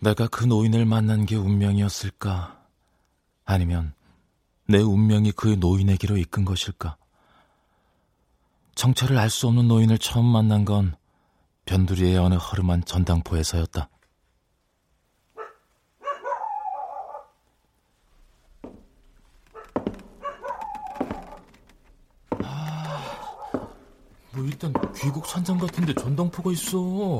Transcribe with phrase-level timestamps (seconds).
[0.00, 2.58] 내가 그 노인을 만난 게 운명이었을까?
[3.44, 3.92] 아니면
[4.66, 6.96] 내 운명이 그 노인에게로 이끈 것일까?
[8.74, 10.94] 정체를 알 수 없는 노인을 처음 만난 건
[11.66, 13.90] 변두리의 어느 허름한 전당포에서였다.
[24.32, 27.18] 뭐 일단 귀국 산장 같은데 전당포가 있어.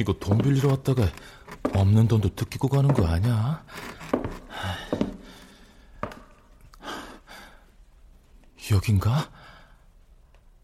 [0.00, 1.08] 이거 돈 빌리러 왔다가
[1.72, 3.64] 없는 돈도 뜯기고 가는 거 아니야?
[8.70, 9.30] 여긴가?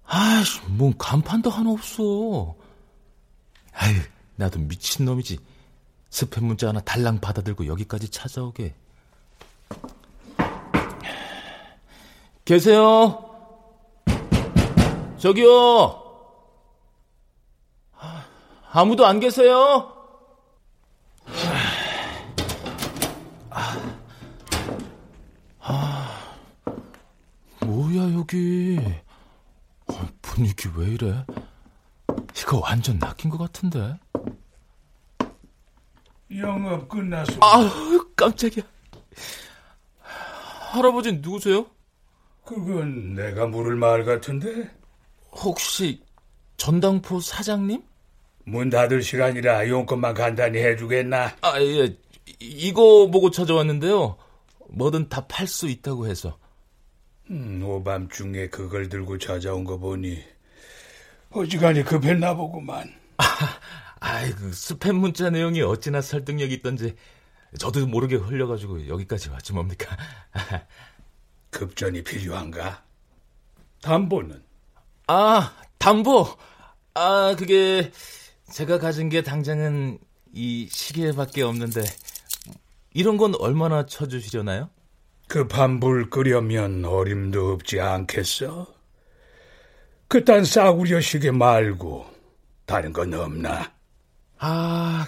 [0.05, 2.57] 아이씨, 뭔 간판도 하나 없어.
[3.73, 3.97] 아유,
[4.37, 5.39] 나도 미친놈이지.
[6.11, 8.75] 스팸 문자 하나 달랑 받아들고 여기까지 찾아오게.
[12.45, 13.27] 계세요?
[15.19, 16.10] 저기요.
[18.73, 19.93] 아무도 안 계세요?
[25.61, 26.35] 아,
[27.61, 28.79] 뭐야 여기
[30.23, 31.25] 분위기 왜 이래?
[32.39, 33.99] 이거 완전 낚인 것 같은데.
[36.37, 37.33] 영업 끝났어.
[37.41, 37.69] 아
[38.17, 38.65] 깜짝이야.
[40.73, 41.67] 할아버지 누구세요?
[42.45, 44.71] 그건 내가 물을 말 같은데.
[45.33, 46.03] 혹시
[46.57, 47.83] 전당포 사장님?
[48.45, 51.37] 문 닫을 시간이라 용건만 간단히 해주겠나?
[51.43, 51.97] 아, 예.
[52.41, 54.17] 이거 보고 찾아왔는데요.
[54.71, 56.39] 뭐든 다 팔 수 있다고 해서.
[57.31, 60.23] 음, 오밤중에 그걸 들고 찾아온 거 보니
[61.31, 62.93] 어지간히 급했나 보구만.
[63.19, 63.25] 아,
[64.01, 66.97] 아이, 그 스팸 문자 내용이 어찌나 설득력 있던지
[67.59, 69.97] 저도 모르게 흘려가지고 여기까지 왔지 뭡니까.
[71.51, 72.83] 급전이 필요한가?
[73.83, 74.43] 담보는?
[75.09, 76.27] 아, 담보.
[76.95, 77.91] 아, 그게
[78.53, 79.99] 제가 가진 게 당장은
[80.33, 81.83] 이 시계밖에 없는데
[82.93, 84.71] 이런 건 얼마나 쳐주시려나요?
[85.29, 88.67] 급한 불 끄려면 어림도 없지 않겠어?
[90.09, 92.07] 그딴 싸구려 시계 말고
[92.67, 93.73] 다른 건 없나?
[94.39, 95.07] 아,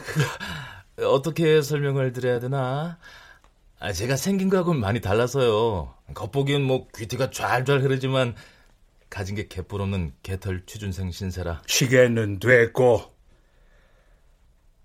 [0.95, 2.99] 그 어떻게 설명을 드려야 되나?
[3.81, 5.93] 아, 제가 생긴 거하고는 많이 달라서요.
[6.15, 8.37] 겉보기엔 뭐 귀티가 좔좔 흐르지만
[9.11, 11.63] 가진 게 개뿔 없는 개털 취준생 신세라.
[11.67, 13.12] 시계는 됐고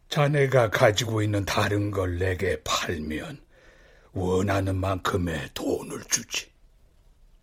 [0.10, 3.40] 자네가 가지고 있는 다른 걸 내게 팔면
[4.14, 6.50] 원하는 만큼의 돈을 주지.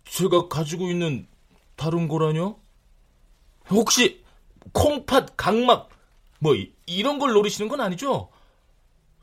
[0.05, 1.27] 제가 가지고 있는
[1.75, 2.59] 다른 거라뇨?
[3.69, 4.23] 혹시
[4.73, 5.89] 콩팥, 각막
[6.39, 6.55] 뭐
[6.85, 8.29] 이런 걸 노리시는 건 아니죠?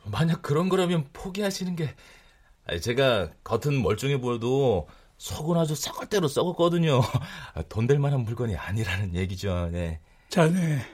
[0.04, 1.94] 만약 그런 거라면 포기하시는 게
[2.81, 4.88] 제가 겉은 멀쩡해 보여도
[5.19, 7.00] 속은 아주 썩을 대로 썩었거든요.
[7.69, 9.69] 돈 될 만한 물건이 아니라는 얘기죠.
[9.70, 10.00] 네.
[10.28, 10.84] 자네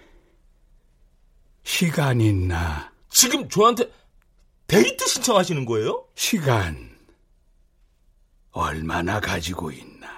[1.73, 2.91] 시간 있나?
[3.11, 3.93] 지금 저한테
[4.67, 6.07] 데이트 신청하시는 거예요?
[6.15, 6.97] 시간
[8.53, 10.09] 얼마나 가지고 있나?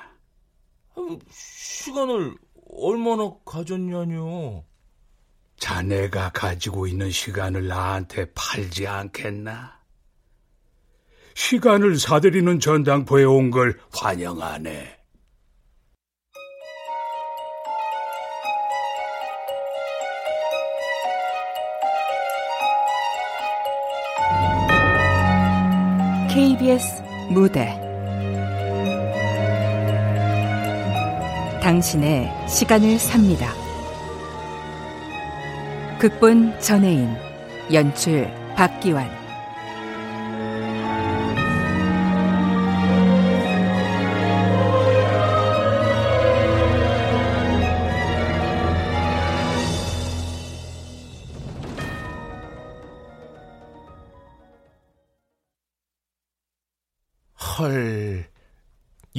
[1.28, 2.37] 시간을
[2.71, 4.65] 얼마나 가졌냐뇨?
[5.59, 9.81] 자네가 가지고 있는 시간을 나한테 팔지 않겠나?
[11.34, 15.00] 시간을 사들이는 전당포에 온 걸 환영하네.
[26.60, 27.75] KBS 무대
[31.62, 33.48] 당신의 시간을 삽니다.
[35.99, 37.16] 극본 전혜인
[37.72, 39.19] 연출 박기환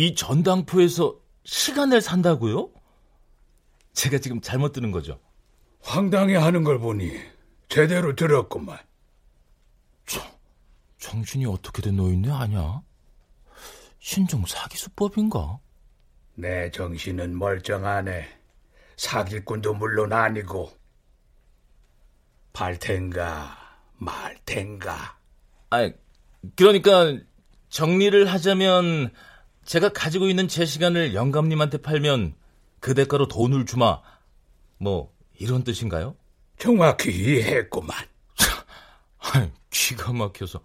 [0.01, 2.71] 이 전당포에서 시간을 산다고요?
[3.93, 5.19] 제가 지금 잘못 들은 거죠?
[5.79, 7.11] 황당해 하는 걸 보니
[7.69, 8.79] 제대로 들었구만.
[10.07, 10.19] 저,
[10.97, 12.81] 정신이 어떻게 된 노인네 아냐?
[13.99, 15.59] 신종 사기 수법인가?
[16.33, 18.27] 내 정신은 멀쩡하네.
[18.97, 20.71] 사기꾼도 물론 아니고.
[22.53, 23.55] 팔텐가
[23.97, 25.19] 말텐가.
[25.69, 25.91] 아,
[26.55, 27.19] 그러니까
[27.69, 29.13] 정리를 하자면
[29.65, 32.35] 제가 가지고 있는 제 시간을 영감님한테 팔면
[32.79, 34.01] 그 대가로 돈을 주마.
[34.77, 36.15] 뭐 이런 뜻인가요?
[36.57, 37.95] 정확히 이해했구만.
[39.19, 40.61] 아, 기가 막혀서.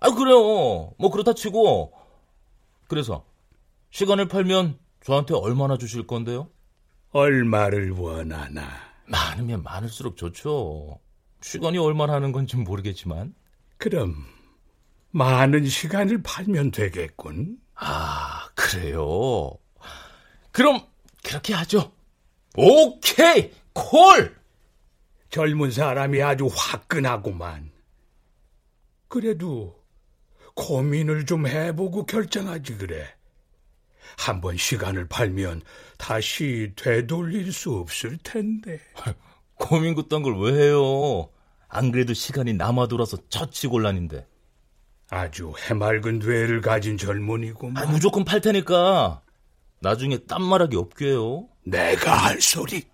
[0.00, 0.92] 아 그래요.
[0.98, 1.92] 뭐 그렇다 치고
[2.88, 3.24] 그래서
[3.90, 6.50] 시간을 팔면 저한테 얼마나 주실 건데요?
[7.12, 8.68] 얼마를 원하나?
[9.08, 10.98] 많으면 많을수록 좋죠.
[11.40, 13.34] 시간이 얼마나 하는 건지 모르겠지만.
[13.78, 14.16] 그럼
[15.12, 17.58] 많은 시간을 팔면 되겠군.
[17.76, 19.52] 아, 그래요.
[20.50, 20.80] 그럼
[21.22, 21.92] 그렇게 하죠.
[22.56, 24.36] 오케이, 콜!
[25.28, 27.70] 젊은 사람이 아주 화끈하구만.
[29.08, 29.84] 그래도
[30.54, 33.06] 고민을 좀 해보고 결정하지 그래.
[34.16, 35.62] 한번 시간을 팔면
[35.98, 38.80] 다시 되돌릴 수 없을 텐데.
[39.56, 41.30] 고민 그딴 걸왜 해요?
[41.68, 44.26] 안 그래도 시간이 남아 돌아서 처치 곤란인데.
[45.10, 47.82] 아주 해맑은 뇌를 가진 젊은이구만.
[47.82, 49.22] 아, 무조건 팔 테니까
[49.80, 51.46] 나중에 딴 말하기 없게 해요.
[51.64, 52.84] 내가 할 소리.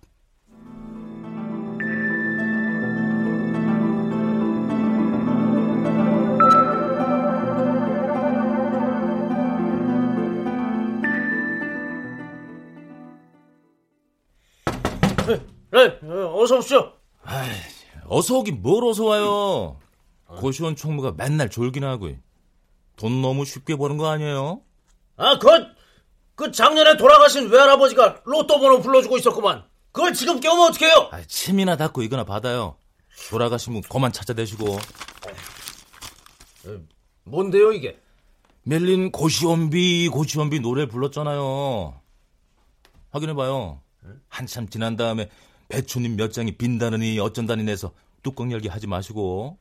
[15.71, 15.99] 네,
[16.35, 16.91] 어서 오십시오.
[17.23, 17.49] 아이,
[18.05, 19.79] 어서 오긴 뭘 어서 와요.
[20.39, 22.09] 고시원 총무가 맨날 졸기나 하고
[22.95, 24.61] 돈 너무 쉽게 버는 거 아니에요?
[25.17, 25.47] 아, 그,
[26.35, 29.63] 그 작년에 돌아가신 외할아버지가 로또 번호 불러주고 있었구만.
[29.91, 31.09] 그걸 지금 깨우면 어떡해요?
[31.11, 32.77] 아, 침이나 닦고 이거나 받아요.
[33.29, 34.77] 돌아가신 분 그만 찾아대시고.
[37.25, 37.99] 뭔데요, 이게?
[38.63, 41.99] 멜린 고시원비 고시원비 노래 불렀잖아요.
[43.11, 43.81] 확인해봐요.
[44.29, 45.29] 한참 지난 다음에
[45.69, 49.57] 배추님 몇 장이 빈다느니 어쩐다니 내서 뚜껑 열기 하지 마시고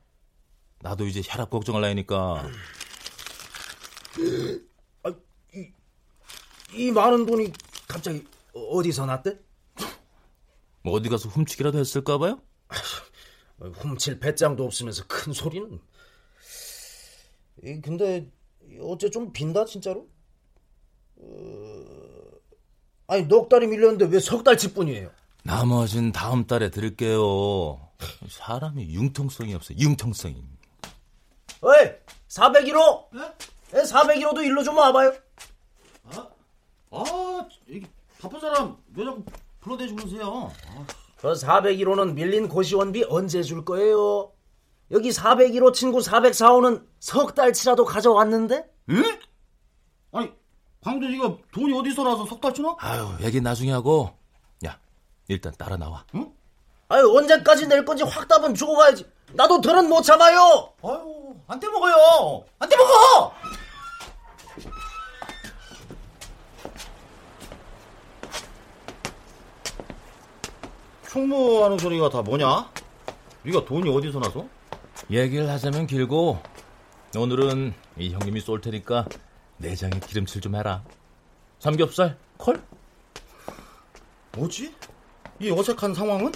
[0.83, 2.51] 나도 이제 혈압 걱정할 나이니까
[6.75, 7.53] 이 많은 돈이
[7.87, 9.39] 갑자기 어디서 났대?
[10.83, 12.41] 뭐 어디 가서 훔치기라도 했을까 봐요?
[13.61, 15.79] 훔칠 배짱도 없으면서 큰 소리는.
[17.63, 18.29] 이, 근데
[18.81, 20.09] 어째 좀 빈다 진짜로?
[21.17, 22.33] 어...
[23.07, 25.11] 아니 넉 달이 밀렸는데 왜 석 달치뿐이에요?
[25.45, 27.89] 나머진 다음 달에 드릴게요.
[28.29, 29.75] 사람이 융통성이 없어.
[29.79, 30.43] 융통성이.
[31.63, 31.93] 어이
[32.29, 33.05] 401호?
[33.13, 33.83] 네?
[33.83, 35.13] 401호도 일로 좀 와봐요.
[36.91, 37.83] 아, 이
[38.21, 39.25] 바쁜 사람 왜 자꾸
[39.61, 40.25] 불러대주면서요?
[40.27, 40.87] 아,
[41.21, 44.33] 그 401호는 밀린 고시원비 언제 줄 거예요?
[44.91, 48.57] 여기 401호 친구 404호는 석 달치라도 가져왔는데?
[48.57, 49.21] 에?
[50.13, 50.31] 아니,
[50.83, 52.77] 광준이가 돈이 어디서 나서 석 달치나?
[52.79, 54.11] 아유, 얘기 나중에 하고.
[54.67, 54.79] 야,
[55.29, 56.05] 일단 따라 나와.
[56.89, 59.11] 아유 언제까지 낼 건지 확답은 주고 가야지.
[59.33, 60.75] 나도 들은 못 참아요.
[60.83, 62.45] 아유, 안 떼먹어요!
[62.59, 63.33] 안 떼먹어!
[71.09, 72.71] 총무하는 소리가 다 뭐냐?
[73.43, 74.47] 네가 돈이 어디서 나서?
[75.11, 76.41] 얘기를 하자면 길고
[77.17, 79.07] 오늘은 이 형님이 쏠 테니까
[79.59, 80.83] 내장에 기름칠 좀 해라.
[81.59, 82.63] 삼겹살 콜?
[84.33, 84.75] 뭐지?
[85.41, 86.33] 이 어색한 상황은?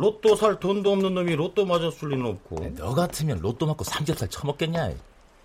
[0.00, 2.74] 로또 살 돈도 없는 놈이 로또 맞았을 리는 없고.
[2.76, 4.92] 너 같으면 로또 맞고 삼겹살 처먹겠냐?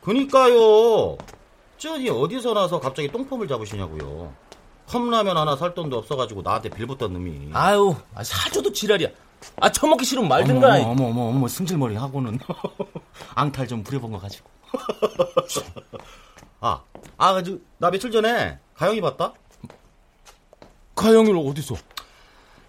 [0.02, 1.18] 그니까요.
[1.78, 4.34] 쩐이 어디서 나서 갑자기 똥폼을 잡으시냐고요.
[4.88, 7.50] 컵라면 하나 살 돈도 없어가지고 나한테 빌붙던 놈이.
[7.52, 9.10] 아유, 아, 사줘도 지랄이야.
[9.60, 10.76] 아 처먹기 싫으면 말든가.
[10.78, 12.40] 어머, 어머, 어머, 어머, 승질머리 하고는.
[13.36, 14.50] 앙탈 좀 부려본 거 가지고.
[16.62, 16.82] 아,
[17.18, 19.34] 아, 저, 나 며칠 전에 가영이 봤다?
[20.96, 21.76] 가영이를 어디서?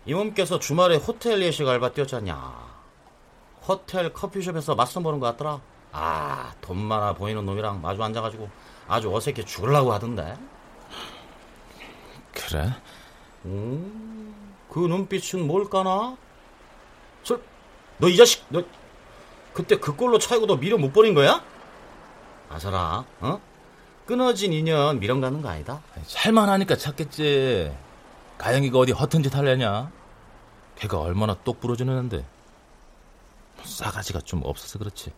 [0.06, 2.66] 이몸께서 주말에 호텔 예식 알바 뛰었잖냐.
[3.66, 5.60] 호텔 커피숍에서 맞선 보는 것 같더라.
[5.92, 8.48] 아, 돈 많아 보이는 놈이랑 마주 앉아가지고
[8.86, 10.36] 아주 어색해 죽으려고 하던데.
[12.32, 12.72] 그래?
[13.42, 16.16] 그 눈빛은 뭘까나?
[17.24, 17.42] 설,
[17.98, 18.62] 너이 자식, 너
[19.52, 21.42] 그때 그 꼴로 차이고 너 미련 못 버린 거야?
[22.48, 23.40] 아서라, 어?
[24.04, 25.80] 끊어진 인연 미련 가는 거 아니다?
[26.04, 27.74] 살만하니까 찾겠지.
[28.38, 29.90] 가영이가 어디 허튼 짓 하려냐?
[30.78, 32.24] 걔가 얼마나 똑 부러지는 애인데.
[33.64, 35.12] 싸가지가 좀 없어서 그렇지.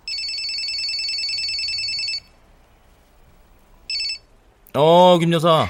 [4.74, 5.66] 어, 김 여사.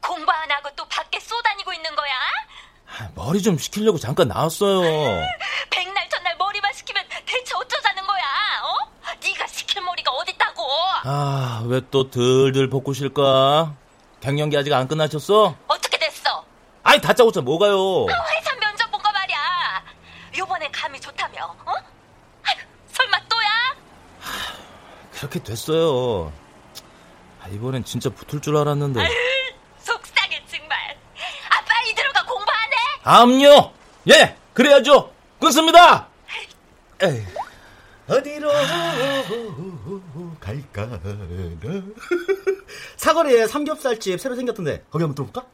[0.00, 2.10] 공부 안 하고 또 밖에 쏘다니고 있는 거야?
[3.00, 4.80] 아, 머리 좀 식히려고 잠깐 나왔어요.
[5.70, 8.22] 백날 전날 머리만 시키면 대체 어쩌자는 거야?
[8.64, 8.90] 어?
[9.22, 10.62] 네가 시킬 머리가 어딨다고?
[11.04, 13.74] 아, 왜 또 들들 볶고 실까?
[14.20, 15.54] 갱년기 아직 안 끝나셨어?
[15.66, 16.44] 어떻게 됐어?
[16.82, 18.06] 아이, 다짜고짜 뭐가요?
[18.06, 19.38] 회사 면접 본 거 말이야.
[20.38, 21.44] 요번엔 감이 좋다며?
[21.66, 21.72] 어?
[21.72, 22.56] 아휴,
[22.92, 23.48] 설마 또야?
[25.28, 26.32] 그렇게 됐어요.
[27.40, 29.00] 아, 이번엔 진짜 붙을 줄 알았는데.
[29.78, 30.78] 속상해 정말.
[31.50, 33.44] 아 빨리 들어가 공부 안 해?
[33.44, 33.72] 암요!
[34.10, 34.36] 예!
[34.54, 35.12] 그래야죠!
[35.38, 36.08] 끊습니다!
[37.02, 37.22] 에이.
[38.08, 38.48] 어디로
[40.40, 40.98] 갈까?
[42.96, 45.46] 사거리에 삼겹살집 새로 생겼던데 거기 한번 들어볼까?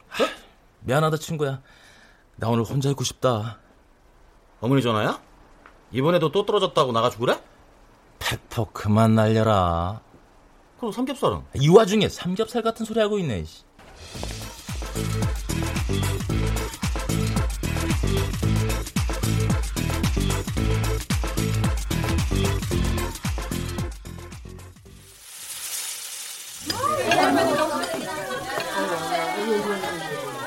[0.79, 1.61] 미안하다 친구야.
[2.37, 3.59] 나 오늘 혼자 있고 싶다.
[4.61, 5.21] 어머니 전화야?
[5.91, 7.39] 이번에도 또 떨어졌다고 나가지고 그래?
[8.19, 10.01] 팩폭 그만 날려라.
[10.77, 11.41] 그럼 삼겹살은?
[11.55, 13.43] 이 와중에 삼겹살 같은 소리 하고 있네.
[13.45, 13.63] 씨.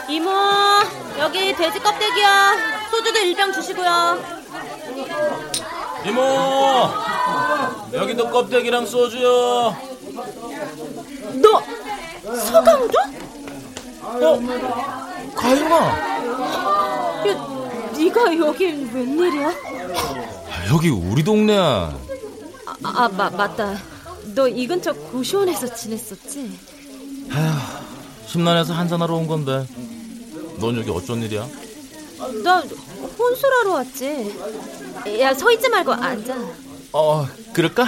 [0.09, 0.31] 이모,
[1.19, 2.55] 여기 돼지 껍데기야.
[2.91, 4.19] 소주도 일병 주시고요.
[6.07, 6.21] 이모,
[7.93, 9.77] 여기도 껍데기랑 소주요.
[11.35, 11.63] 너
[12.37, 12.99] 서강도?
[14.03, 14.41] 어,
[15.35, 15.77] 가영아,
[17.29, 19.53] 야, 네가 여긴 웬일이야?
[20.73, 21.63] 여기 우리 동네야.
[21.63, 23.77] 아, 아 마, 맞다.
[24.35, 26.59] 너 이 근처 고시원에서 지냈었지?
[28.27, 29.67] 심란해서 한잔하러 온 건데.
[30.59, 31.47] 넌 여기 어쩐 일이야?
[32.43, 32.63] 나
[33.19, 34.35] 혼술하러 왔지.
[35.21, 36.35] 야, 서 있지 말고 앉아.
[36.93, 37.87] 어, 그럴까?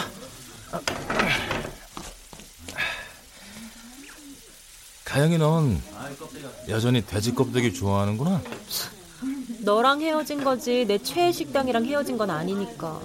[5.05, 5.83] 가영이 넌
[6.69, 8.43] 여전히 돼지 껍데기 좋아하는구나.
[9.61, 13.01] 너랑 헤어진 거지 내 최애 식당이랑 헤어진 건 아니니까.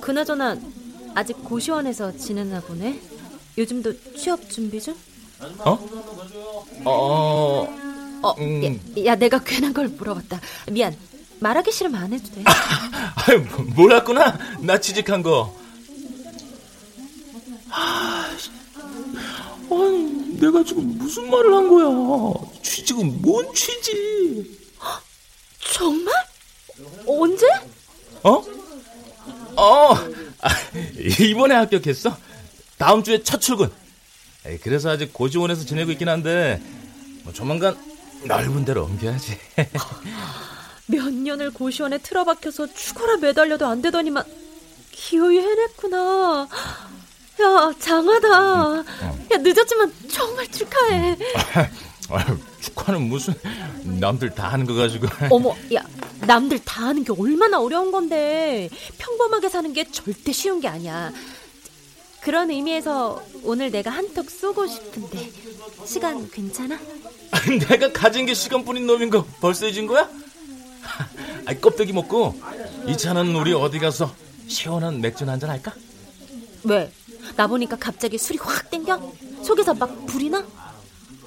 [0.00, 0.56] 그나저나
[1.14, 3.00] 아직 고시원에서 지내나 보네.
[3.58, 4.94] 요즘도 취업 준비 중?
[5.64, 5.78] 어?
[6.84, 7.68] 어,
[8.22, 8.80] 어, 음.
[8.98, 10.40] 야, 야, 내가 괜한 걸 물어봤다.
[10.70, 10.96] 미안.
[11.40, 12.42] 말하기 싫으면 안 해도 돼.
[13.28, 14.38] 아유, 몰랐구나.
[14.60, 15.54] 나 취직한 거.
[19.70, 22.50] 아니, 내가 지금 무슨 말을 한 거야?
[22.62, 23.94] 취직은 뭔 취직?
[25.72, 26.14] 정말?
[27.06, 27.46] 언제?
[28.22, 28.42] 어?
[29.56, 30.48] 어, 아,
[30.98, 32.16] 이번에 합격했어.
[32.78, 33.70] 다음 주에 첫 출근.
[34.62, 36.62] 그래서 아직 고시원에서 지내고 있긴 한데,
[37.24, 37.76] 뭐 조만간
[38.24, 39.36] 넓은 데로 옮겨야지.
[40.86, 44.24] 몇 년을 고시원에 틀어박혀서 죽어라 매달려도 안 되더니만
[44.92, 46.48] 기어이 해냈구나.
[47.42, 48.28] 야, 장하다.
[48.78, 51.16] 야, 늦었지만 정말 축하해.
[52.08, 53.34] 아유, 축하는 무슨
[53.82, 55.06] 남들 다 하는 거 가지고.
[55.28, 55.84] 어머, 야,
[56.20, 58.70] 남들 다 하는 게 얼마나 어려운 건데.
[58.96, 61.12] 평범하게 사는 게 절대 쉬운 게 아니야.
[62.22, 65.30] 그런 의미에서 오늘 내가 한턱 쏘고 싶은데
[65.84, 66.76] 시간 괜찮아?
[67.68, 70.08] 내가 가진 게 시간뿐인 놈인 거 벌써 잊은 거야?
[71.46, 72.40] 아이, 껍데기 먹고
[72.86, 74.14] 이 차는 우리 어디 가서
[74.48, 75.72] 시원한 맥주 한잔 할까?
[76.64, 76.90] 왜?
[77.36, 79.12] 나 보니까 갑자기 술이 확 땡겨?
[79.42, 80.44] 속에서 막 불이 나?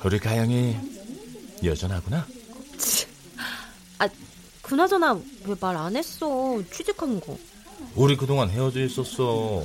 [0.03, 0.75] 우리 가영이
[1.63, 2.25] 여전하구나.
[3.99, 4.07] 아,
[4.61, 6.61] 그나저나 왜 말 안 했어?
[6.71, 7.37] 취직한 거.
[7.95, 9.63] 우리 그동안 헤어져 있었어.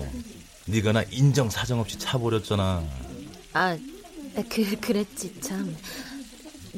[0.66, 2.82] 네가 나 인정 사정 없이 차버렸잖아.
[3.52, 3.76] 아,
[4.48, 5.76] 그 그랬지 참.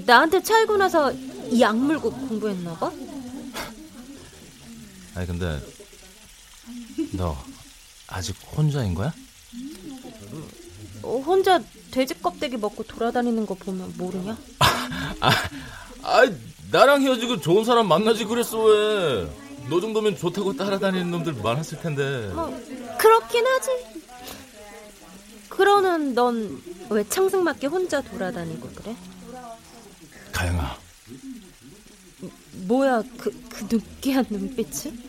[0.05, 1.13] 나한테 차이고 나서
[1.51, 2.91] 이 악물고 공부했나 봐.
[5.15, 5.61] 아니 근데
[7.13, 7.37] 너
[8.09, 9.13] 아직 혼자인 거야?
[11.03, 11.61] 어, 혼자
[11.91, 14.37] 돼지 껍데기 먹고 돌아다니는 거 보면 모르냐?
[14.59, 15.31] 아,
[16.03, 16.31] 아,
[16.71, 19.31] 나랑 헤어지고 좋은 사람 만나지 그랬어 왜?
[19.71, 22.31] 너 정도면 좋다고 따라다니는 놈들 많았을 텐데.
[22.35, 22.49] 뭐
[22.99, 23.71] 그렇긴 하지.
[25.49, 28.95] 그러는 넌 왜 창승맞게 혼자 돌아다니고 그래?
[30.37, 30.79] 가영아,
[32.67, 35.03] 뭐야 그, 그 느끼한 눈빛은?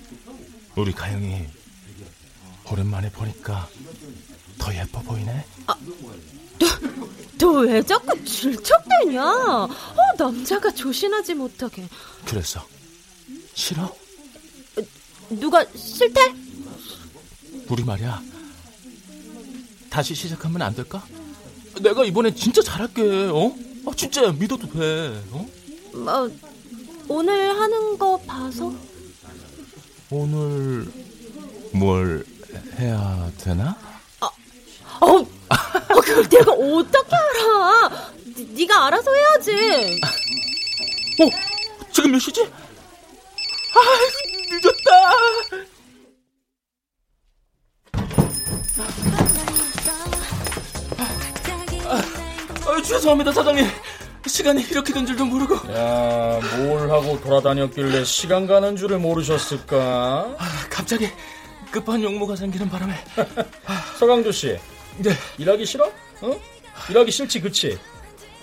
[0.78, 1.46] 우리 가영이
[2.72, 3.68] 오랜만에 보니까
[4.58, 5.46] 더 예뻐 보이네.
[7.38, 9.22] 너왜 자꾸 질척대냐?
[9.22, 9.70] 어,
[10.18, 11.90] 남자가 조신하지 못하게.
[12.26, 12.66] 그래서
[13.54, 13.94] 싫어?
[15.30, 16.22] 누가 싫대?
[17.68, 18.22] 우리 말이야.
[19.90, 21.06] 다시 시작하면 안 될까?
[21.82, 23.02] 내가 이번엔 진짜 잘할게.
[23.04, 23.54] 어?
[23.88, 25.24] 아, 진짜 믿어도 돼.
[25.32, 25.48] 어?
[25.94, 26.30] 뭐
[27.08, 28.74] 오늘 하는 거 봐서
[30.10, 30.92] 오늘
[31.72, 32.26] 뭘
[32.78, 33.78] 해야 되나?
[34.20, 34.28] 어,
[35.00, 35.26] 어
[36.02, 38.12] 그걸 내가 어떻게 알아?
[38.36, 39.52] 니, 네가 알아서 해야지.
[41.22, 41.30] 어?
[41.94, 42.44] 지금 몇 시지?
[42.44, 42.48] 아,
[44.52, 44.98] 늦었다.
[52.78, 53.66] 아, 죄송합니다, 사장님.
[54.28, 55.56] 시간이 이렇게 된 줄도 모르고.
[55.74, 60.36] 야, 뭘 하고 돌아다녔길래 시간 가는 줄을 모르셨을까?
[60.38, 61.10] 아, 갑자기
[61.72, 62.94] 급한 용무가 생기는 바람에.
[64.00, 64.58] 서강조 씨,
[64.98, 65.12] 네.
[65.38, 65.90] 일하기 싫어?
[66.22, 66.40] 어?
[66.90, 67.80] 일하기 싫지, 그치?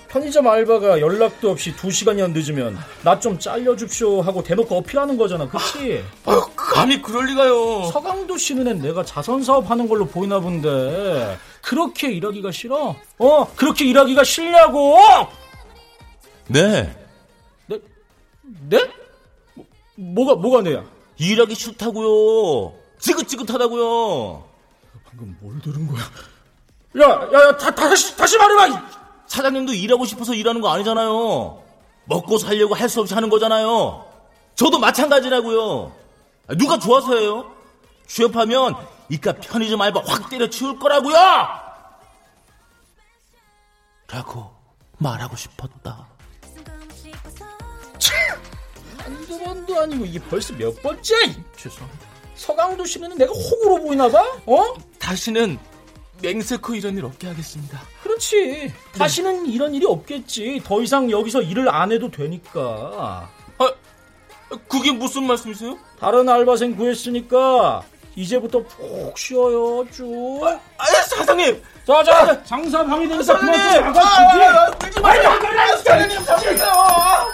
[0.08, 6.02] 편의점 알바가 연락도 없이 두 시간이나 늦으면 나 좀 잘려줍쇼 하고 대놓고 어필하는 거잖아, 그치?
[6.24, 7.90] 아, 감히 그럴 리가요.
[7.92, 12.94] 서강도 씨 눈엔 내가 자선사업 하는 걸로 보이나 본데 그렇게 일하기가 싫어?
[13.18, 13.54] 어?
[13.56, 14.98] 그렇게 일하기가 싫냐고?
[16.48, 16.94] 네.
[17.66, 17.80] 네?
[18.68, 18.90] 네?
[19.54, 19.64] 뭐,
[19.96, 20.84] 뭐가 뭐가 내야?
[21.16, 22.74] 일하기 싫다고요.
[22.98, 24.44] 지긋지긋하다고요.
[25.08, 26.02] 방금 뭘 들은 거야?
[27.00, 28.82] 야, 야, 야, 다, 다시, 다시 말해봐!
[29.26, 31.62] 사장님도 일하고 싶어서 일하는 거 아니잖아요.
[32.04, 34.04] 먹고 살려고 할 수 없이 하는 거잖아요.
[34.54, 35.92] 저도 마찬가지라고요.
[36.58, 37.50] 누가 좋아서해요?
[38.06, 38.76] 취업하면
[39.08, 41.14] 이깟 편의점 알바 확 때려치울 거라고요!
[44.10, 44.50] 라고
[44.98, 46.08] 말하고 싶었다.
[48.98, 51.14] 한두 번도 아니고 이게 벌써 몇 번째?
[51.56, 52.06] 죄송합니다.
[52.34, 54.20] 서강도 씨는 내가 호구로 보이나 봐?
[54.46, 54.74] 어?
[54.98, 55.58] 다시는
[56.22, 57.80] 맹세코 이런 일 없게 하겠습니다.
[58.02, 58.72] 그렇지.
[58.96, 60.62] 다시는 이런 일이 없겠지.
[60.64, 63.28] 더 이상 여기서 일을 안 해도 되니까.
[63.58, 63.72] 아,
[64.68, 65.78] 그게 무슨 말씀이세요?
[65.98, 67.82] 다른 알바생 구했으니까
[68.16, 70.40] 이제부터 푹 쉬어요, 쭉.
[70.78, 71.62] 아, 사장님!
[71.86, 75.22] 자, 자, 장사 방해되니까 그만 좀 나가, 끌지 마요!
[75.84, 77.33] 사장님, 잠시만요!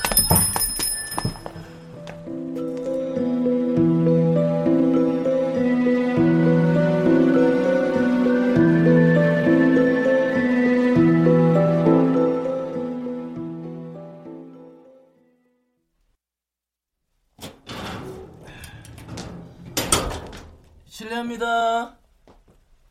[21.24, 21.96] 실례합니다.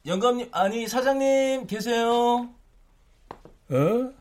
[0.05, 2.49] 영감님, 아니, 사장님, 계세요?
[3.69, 4.13] 어?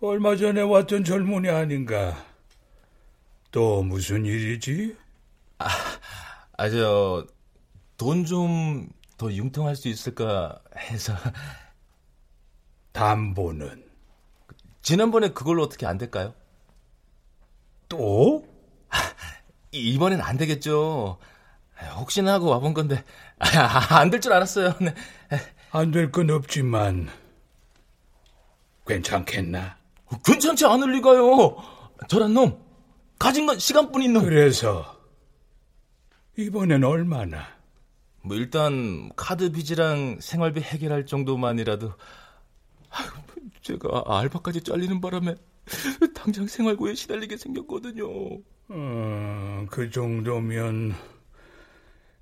[0.00, 2.16] 얼마 전에 왔던 젊은이 아닌가?
[3.50, 4.96] 또 무슨 일이지?
[5.58, 7.26] 아, 저,
[7.96, 11.14] 돈 좀 더 융통할 수 있을까 해서.
[12.92, 13.84] 담보는
[14.82, 16.34] 지난번에 그걸로 어떻게 안 될까요?
[17.88, 18.44] 또?
[19.70, 21.18] 이번엔 안 되겠죠.
[21.96, 23.04] 혹시나 하고 와본 건데,
[23.38, 24.74] 안될 줄 알았어요.
[24.80, 24.94] 네.
[25.70, 27.08] 안될 건 없지만
[28.86, 29.76] 괜찮겠나?
[30.24, 31.56] 괜찮지 않을 리가요.
[32.08, 32.62] 저란 놈,
[33.18, 34.24] 가진 건 시간뿐인 놈.
[34.24, 35.00] 그래서
[36.36, 37.46] 이번엔 얼마나?
[38.22, 41.92] 뭐 일단 카드 빚이랑 생활비 해결할 정도만이라도
[42.90, 43.08] 아유,
[43.62, 45.34] 제가 알바까지 잘리는 바람에
[46.14, 48.06] 당장 생활고에 시달리게 생겼거든요.
[48.68, 50.94] 어, 그 정도면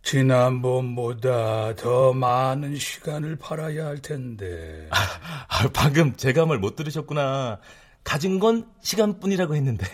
[0.02, 4.88] 지난번보다 더 많은 시간을 팔아야 할 텐데.
[4.90, 7.60] 아, 방금 제 감을 못 들으셨구나.
[8.04, 9.86] 가진 건 시간뿐이라고 했는데.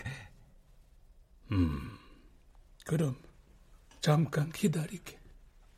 [1.51, 1.91] 음,
[2.85, 3.15] 그럼
[4.01, 5.17] 잠깐 기다리게.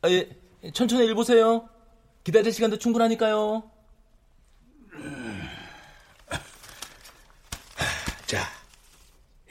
[0.02, 0.28] 아, 예,
[0.72, 1.68] 천천히 일 보세요.
[2.24, 3.70] 기다릴 시간도 충분하니까요.
[8.26, 8.42] 자,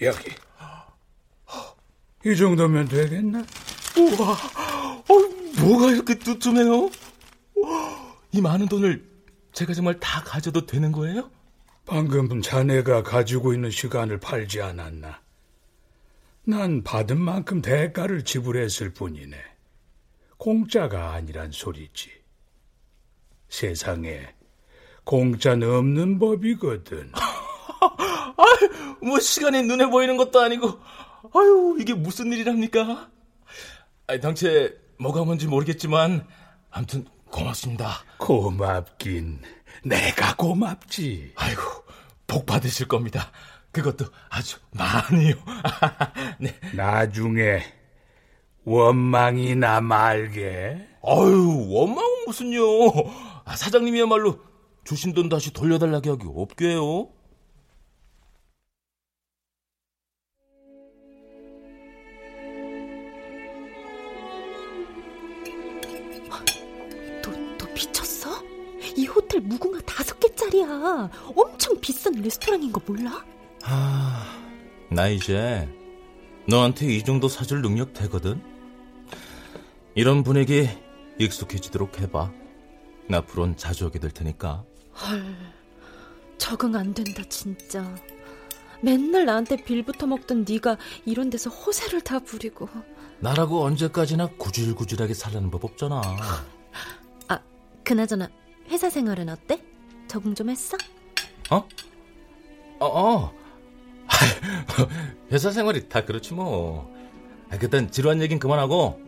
[0.02, 0.32] 여기.
[2.24, 3.44] 이 정도면 되겠나?
[3.98, 4.36] 우와, 어,
[5.62, 6.89] 뭐가 이렇게 두툼해요?
[8.32, 9.04] 이 많은 돈을
[9.54, 11.30] 제가 정말 다 가져도 되는 거예요?
[11.86, 15.21] 방금 자네가 가지고 있는 시간을 팔지 않았나?
[16.43, 19.38] 난 받은 만큼 대가를 지불했을 뿐이네.
[20.38, 22.10] 공짜가 아니란 소리지.
[23.50, 24.34] 세상에
[25.04, 27.12] 공짜는 없는 법이거든.
[28.38, 30.80] 아유, 뭐 시간이 눈에 보이는 것도 아니고,
[31.34, 33.10] 아유, 이게 무슨 일이랍니까?
[34.08, 36.28] 아니, 당최 뭐가 뭔지 모르겠지만,
[36.70, 38.04] 아무튼 고맙습니다.
[38.18, 39.42] 고맙긴
[39.84, 41.34] 내가 고맙지.
[41.36, 41.62] 아이고,
[42.28, 43.32] 복 받으실 겁니다.
[43.72, 45.36] 그것도 아주 많이요.
[46.40, 46.54] 네.
[46.76, 47.64] 나중에
[48.64, 50.88] 원망이나 말게.
[51.04, 52.62] 아유, 원망은 무슨요.
[53.46, 54.40] 아, 사장님이야말로
[54.84, 57.10] 주신 돈 다시 돌려달라게 하기 없게 해요.
[69.32, 71.10] 호텔 무궁화 다섯 개짜리야.
[71.36, 73.26] 엄청 비싼 레스토랑인 거 몰라?
[73.63, 74.38] 아,
[74.89, 75.70] 나 이제
[76.48, 78.41] 너한테 이 정도 사줄 능력 되거든.
[79.96, 80.67] 이런 분위기
[81.17, 82.32] 익숙해지도록 해봐.
[83.13, 84.63] 앞으론 자주 오게 될 테니까.
[85.02, 85.36] 헐,
[86.38, 87.96] 적응 안 된다 진짜.
[88.82, 92.67] 맨날 나한테 빌부터 먹던 네가 이런 데서 호세를 다 부리고.
[93.20, 96.02] 나라고 언제까지나 구질구질하게 살라는 법 없잖아.
[97.28, 97.39] 아,
[97.84, 98.28] 그나저나
[98.72, 99.62] 회사 생활은 어때?
[100.08, 100.78] 적응 좀 했어?
[101.50, 101.68] 어?
[102.80, 103.34] 어, 어.
[105.32, 106.90] 회사 생활이 다 그렇지 뭐.
[107.50, 109.00] 아, 그땐 지루한 얘긴 그만하고.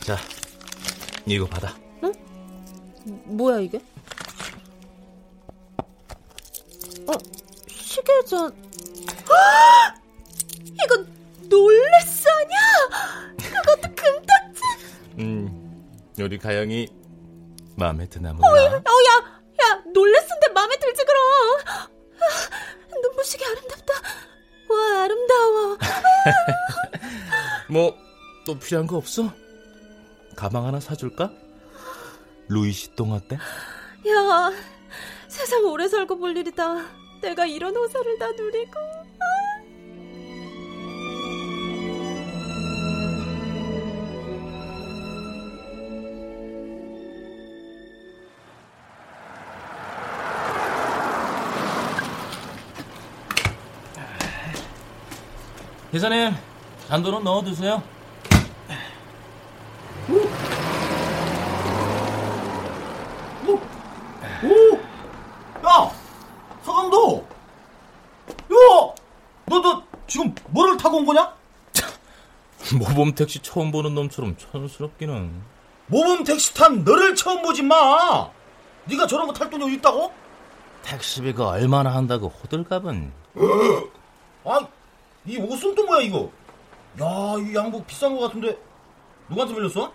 [0.00, 0.16] 자,
[1.26, 1.76] 이거 받아.
[3.24, 3.80] 뭐야 이게?
[7.06, 7.12] 어,
[7.68, 8.50] 시계전.
[9.28, 10.02] 헉!
[10.84, 11.06] 이건
[11.50, 13.36] 놀랬어 아니야?
[13.36, 14.62] 그것도 금딱지.
[15.18, 15.84] 음,
[16.18, 16.88] 우리 가영이
[17.76, 18.62] 마음에 드나 어, 몰라.
[18.64, 21.22] 야, 야, 놀랬는데 마음에 들지 그럼.
[21.66, 21.88] 아,
[23.02, 23.94] 눈부시게 아름답다.
[24.68, 25.78] 와, 아름다워.
[27.70, 28.06] 뭐
[28.46, 29.32] 또 필요한 거 없어?
[30.36, 31.32] 가방 하나 사줄까?
[32.48, 33.34] 루이시 똥 어때?
[33.36, 34.52] 야,
[35.26, 36.86] 세상 오래 살고 볼 일이다.
[37.22, 38.78] 내가 이런 호사를 다 누리고.
[55.96, 56.36] 기사님,
[56.88, 57.82] 잔돈은 넣어두세요.
[65.64, 65.90] 야!
[66.64, 67.26] 서강도!
[68.28, 68.94] 야!
[69.46, 71.34] 너, 너, 지금 뭐를 타고 온 거냐?
[72.78, 75.30] 모범 택시 처음 보는 놈처럼 촌스럽기는.
[75.86, 78.28] 모범 택시 탄 너를 처음 보지 마!
[78.84, 80.12] 네가 저런 거 탈 돈이 어디 있다고?
[80.82, 83.12] 택시비가 얼마나 한다고 호들갑은.
[84.44, 84.60] 아,
[85.26, 86.30] 이 옷은 또 뭐야, 이거?
[87.00, 87.06] 야,
[87.40, 88.56] 이 양복 비싼 거 같은데,
[89.28, 89.92] 누구한테 빌렸어?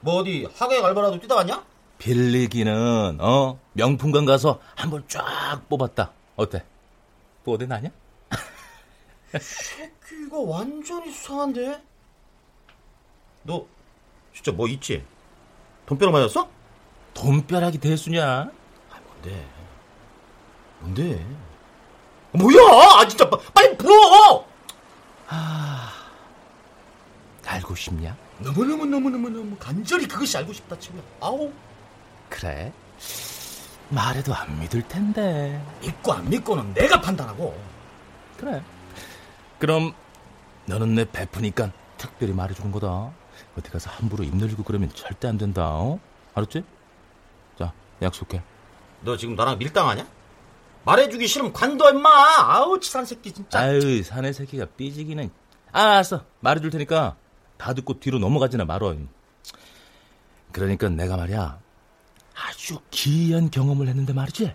[0.00, 1.64] 뭐 어디, 하객 알바라도 뛰다 갔냐?
[1.98, 6.12] 빌리기는 어 명품관 가서 한 번 쫙 뽑았다.
[6.36, 6.64] 어때?
[7.44, 7.88] 또 어디 나냐?
[9.40, 11.80] 새끼가 완전히 수상한데?
[13.44, 13.64] 너,
[14.34, 15.04] 진짜 뭐 있지?
[15.86, 16.48] 돈벼락 맞았어?
[17.14, 18.50] 돈벼락이 대수냐?
[19.04, 19.46] 뭔데?
[20.80, 21.26] 뭔데?
[22.34, 23.00] 뭐야!
[23.00, 24.44] 아, 진짜, 빠- 빨리 불어!
[27.46, 28.16] 알고 싶냐?
[28.40, 31.04] 너무 너무 너무 너무 너무 간절히 그것이 알고 싶다, 친구야.
[31.20, 31.52] 아우.
[32.28, 32.72] 그래?
[33.90, 35.62] 말해도 안 믿을 텐데.
[35.80, 37.56] 믿고 안 믿고는 내가 판단하고.
[38.38, 38.60] 그래.
[39.60, 39.92] 그럼
[40.66, 43.10] 너는 내 베프니까 특별히 말해주는 거다.
[43.56, 45.68] 어디 가서 함부로 입 늘리고 그러면 절대 안 된다.
[45.68, 46.00] 어?
[46.34, 46.64] 알았지?
[47.58, 48.42] 자, 약속해.
[49.02, 50.04] 너 지금 나랑 밀당하냐?
[50.84, 52.08] 말해주기 싫으면 관둬, 임마!
[52.10, 53.58] 아우, 치산 새끼, 진짜.
[53.58, 55.30] 아유, 사내 새끼가 삐지기는.
[55.72, 56.24] 아, 알았어.
[56.40, 57.16] 말해줄 테니까
[57.56, 58.94] 다 듣고 뒤로 넘어가지나 말어.
[60.52, 61.58] 그러니까 내가 말이야.
[62.34, 64.54] 아주 기이한 경험을 했는데 말이지.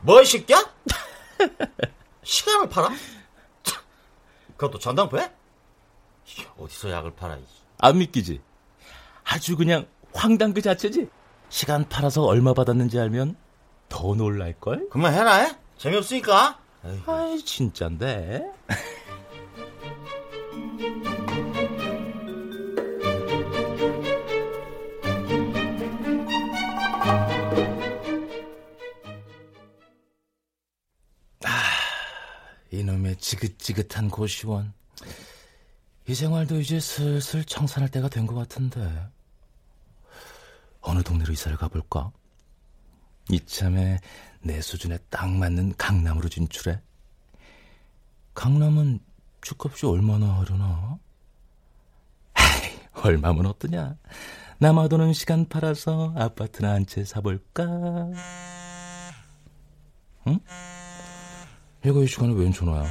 [0.00, 0.72] 뭐, 이 새끼야?
[2.24, 2.88] 시간을 팔아?
[3.62, 3.82] 참,
[4.56, 5.30] 그것도 전당포에?
[6.58, 7.44] 어디서 약을 팔아, 이.
[7.78, 8.40] 안 믿기지?
[9.24, 11.08] 아주 그냥 황당 그 자체지?
[11.48, 13.36] 시간 팔아서 얼마 받았는지 알면
[13.88, 14.88] 더 놀랄걸?
[14.90, 15.52] 그만 해라, 해?
[15.78, 16.58] 재미없으니까.
[16.84, 17.00] 에이.
[17.06, 18.44] 아이, 진짠데.
[31.44, 31.48] 아,
[32.70, 34.72] 이놈의 지긋지긋한 고시원.
[36.06, 38.80] 이 생활도 이제 슬슬 청산할 때가 된 것 같은데.
[40.82, 42.10] 어느 동네로 이사를 가볼까?
[43.30, 43.98] 이참에
[44.42, 46.80] 내 수준에 딱 맞는 강남으로 진출해.
[48.34, 49.00] 강남은
[49.42, 50.98] 집값이 얼마나 하려나?
[52.38, 53.96] 에이, 얼마면 어떠냐?
[54.58, 57.64] 남아도는 시간 팔아서 아파트나 한 채 사볼까?
[60.26, 60.38] 응?
[61.84, 62.84] 이거 이 시간에 웬 전화야?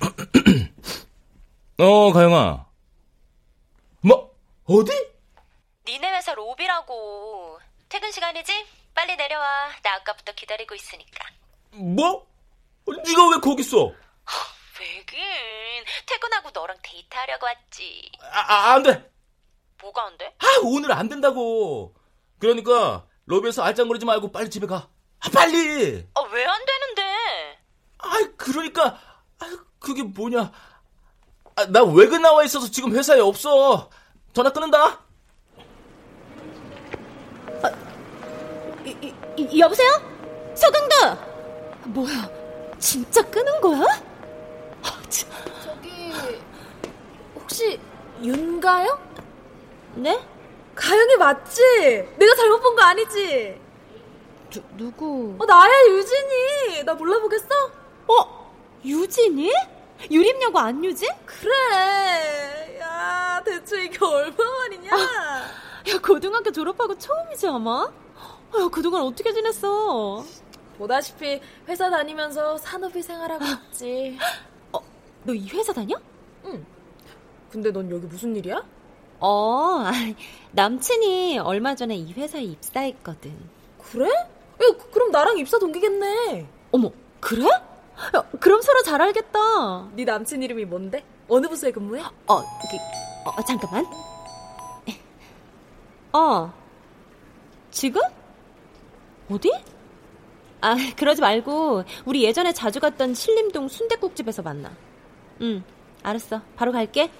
[1.78, 2.66] 어, 가영아.
[4.02, 4.34] 뭐,
[4.64, 4.90] 어디?
[6.30, 7.58] 회사 로비라고.
[7.88, 8.52] 퇴근 시간이지?
[8.94, 9.70] 빨리 내려와.
[9.82, 11.24] 나 아까부터 기다리고 있으니까.
[11.72, 12.24] 뭐?
[12.86, 13.92] 네가 왜 거기 있어?
[14.78, 15.18] 왜긴?
[16.06, 18.12] 퇴근하고 너랑 데이트하려고 왔지.
[18.22, 19.10] 아, 아, 안 돼.
[19.82, 20.26] 뭐가 안 돼?
[20.38, 21.94] 아, 오늘 안 된다고.
[22.38, 24.88] 그러니까 로비에서 알짱거리지 말고 빨리 집에 가.
[25.20, 26.06] 아, 빨리.
[26.14, 27.58] 아, 왜 안 되는데?
[27.98, 29.00] 아, 그러니까
[29.40, 30.52] 아, 그게 뭐냐?
[31.56, 33.90] 아, 나 외근 나와 있어서 지금 회사에 없어.
[34.32, 35.09] 전화 끊는다.
[38.84, 39.90] 이, 이, 이, 여보세요?
[40.54, 40.94] 서강도!
[41.86, 42.28] 뭐야,
[42.78, 43.82] 진짜 끄는 거야?
[44.82, 45.30] 아, 참.
[45.64, 46.12] 저기
[47.34, 47.80] 혹시
[48.22, 48.98] 윤가영?
[49.96, 50.20] 네?
[50.74, 52.08] 가영이 맞지?
[52.16, 53.60] 내가 잘못 본 거 아니지?
[54.50, 55.36] 누, 누구?
[55.38, 56.84] 어 나야 유진이.
[56.84, 57.46] 나 몰라보겠어?
[58.08, 58.52] 어?
[58.84, 59.52] 유진이?
[60.10, 61.08] 유림여고 안유진?
[61.26, 62.78] 그래.
[62.80, 64.90] 야 대체 이게 얼마 만이냐?
[64.96, 67.90] 야, 고등학교 졸업하고 처음이지, 아마?
[68.58, 70.24] 야, 그동안 어떻게 지냈어?
[70.78, 74.18] 보다시피 회사 다니면서 산업이 생활하고 있지.
[74.72, 74.78] 어,
[75.24, 75.96] 너 이 회사 다녀?
[77.50, 78.62] 근데 넌 여기 무슨 일이야?
[79.18, 79.84] 어,
[80.52, 83.36] 남친이 얼마 전에 이 회사에 입사했거든.
[83.90, 84.08] 그래?
[84.08, 84.26] 야,
[84.58, 86.46] 그- 그럼 나랑 입사 동기겠네.
[86.70, 87.44] 어머, 그래?
[87.46, 89.88] 야, 그럼 서로 잘 알겠다.
[89.94, 91.04] 네 남친 이름이 뭔데?
[91.28, 92.02] 어느 부서에 근무해?
[92.02, 93.84] 어, 그, 어, 잠깐만.
[96.12, 96.52] 어,
[97.70, 98.00] 지금?
[99.30, 99.50] 어디?
[100.60, 104.70] 아, 그러지 말고 우리 예전에 자주 갔던 신림동 순대국집에서 만나.
[105.40, 105.62] 응,
[106.02, 106.42] 알았어.
[106.56, 107.10] 바로 갈게.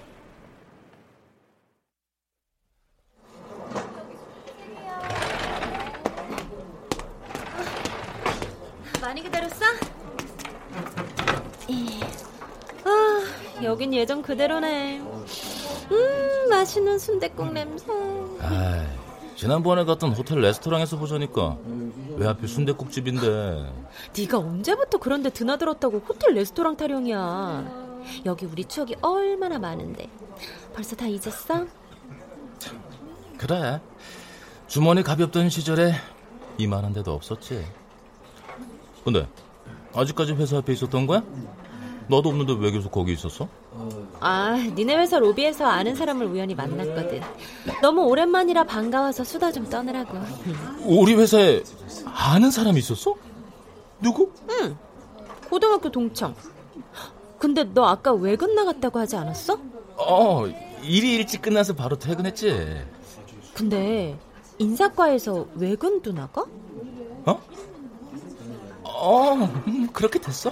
[9.01, 9.65] 많이 기다렸어?
[12.83, 14.99] 아, 여긴 예전 그대로네.
[14.99, 17.85] 음, 맛있는 순대국 냄새.
[18.39, 18.85] 아,
[19.41, 21.57] 지난번에 갔던 호텔 레스토랑에서 보자니까
[22.15, 23.73] 왜 하필 순대국집인데?
[24.15, 28.01] 네가 언제부터 그런데 드나들었다고 호텔 레스토랑 타령이야.
[28.27, 30.07] 여기 우리 추억이 얼마나 많은데.
[30.75, 31.65] 벌써 다 잊었어?
[33.39, 33.81] 그래.
[34.67, 35.95] 주머니 가볍던 시절에
[36.59, 37.65] 이만한 데도 없었지.
[39.03, 39.27] 근데
[39.95, 41.23] 아직까지 회사 앞에 있었던 거야?
[42.11, 43.47] 너도 없는데 왜 계속 거기 있었어?
[44.19, 47.21] 아, 니네 회사 로비에서 아는 사람을 우연히 만났거든.
[47.81, 50.17] 너무 오랜만이라 반가워서 수다 좀 떠느라고.
[50.83, 51.63] 우리 회사에
[52.05, 53.15] 아는 사람이 있었어?
[54.01, 54.29] 누구?
[54.49, 54.77] 응.
[55.49, 56.35] 고등학교 동창.
[57.39, 59.57] 근데 너 아까 외근 나갔다고 하지 않았어?
[59.95, 60.47] 어,
[60.83, 62.83] 일이 일찍 끝나서 바로 퇴근했지.
[63.53, 64.19] 근데
[64.57, 66.45] 인사과에서 외근도 나가?
[67.25, 67.41] 어?
[68.83, 69.33] 어,
[69.67, 70.51] 음, 그렇게 됐어?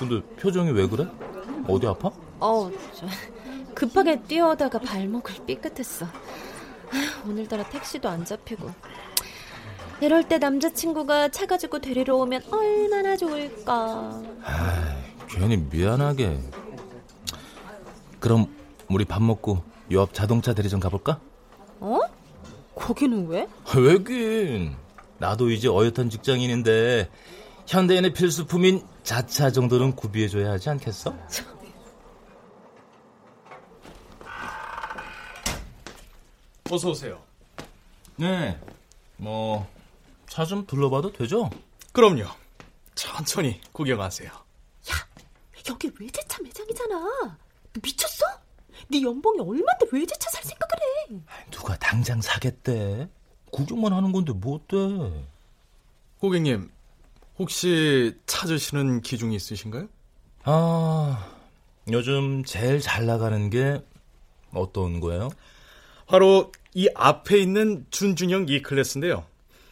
[0.00, 1.06] 근데 표정이 왜 그래?
[1.68, 2.10] 어디 아파?
[2.38, 3.06] 어, 저,
[3.74, 6.06] 급하게 뛰어오다가 발목을 삐끗했어.
[6.06, 8.70] 아휴, 오늘따라 택시도 안 잡히고.
[10.00, 14.22] 이럴 때 남자친구가 차 가지고 데리러 오면 얼마나 좋을까.
[14.42, 16.40] 아, 괜히 미안하게.
[18.20, 18.46] 그럼
[18.88, 21.20] 우리 밥 먹고 옆 자동차 대리점 가볼까?
[21.80, 21.98] 어?
[22.74, 23.46] 거기는 왜?
[23.76, 24.74] 왜긴.
[25.18, 27.10] 나도 이제 어엿한 직장인인데
[27.66, 31.14] 현대인의 필수품인 자차 정도는 구비해줘야 하지 않겠어?
[36.70, 37.22] 어서 오세요.
[38.16, 38.58] 네.
[39.16, 39.66] 뭐
[40.28, 41.50] 차 좀 둘러봐도 되죠?
[41.92, 42.24] 그럼요.
[42.94, 44.30] 천천히 구경하세요.
[45.68, 46.94] 여기 외제차 매장이잖아.
[46.94, 48.24] 너 미쳤어?
[48.88, 50.72] 네 연봉이 얼만데 외제차 살 생각을
[51.10, 51.20] 해?
[51.50, 53.08] 누가 당장 사겠대?
[53.50, 54.76] 구경만 하는 건데 뭐 어때?
[56.18, 56.70] 고객님,
[57.40, 59.88] 혹시 찾으시는 기종이 있으신가요?
[60.44, 61.26] 아,
[61.90, 63.80] 요즘 제일 잘 나가는 게
[64.52, 65.30] 어떤 거예요?
[66.06, 69.24] 바로 이 앞에 있는 준준형 E클래스인데요.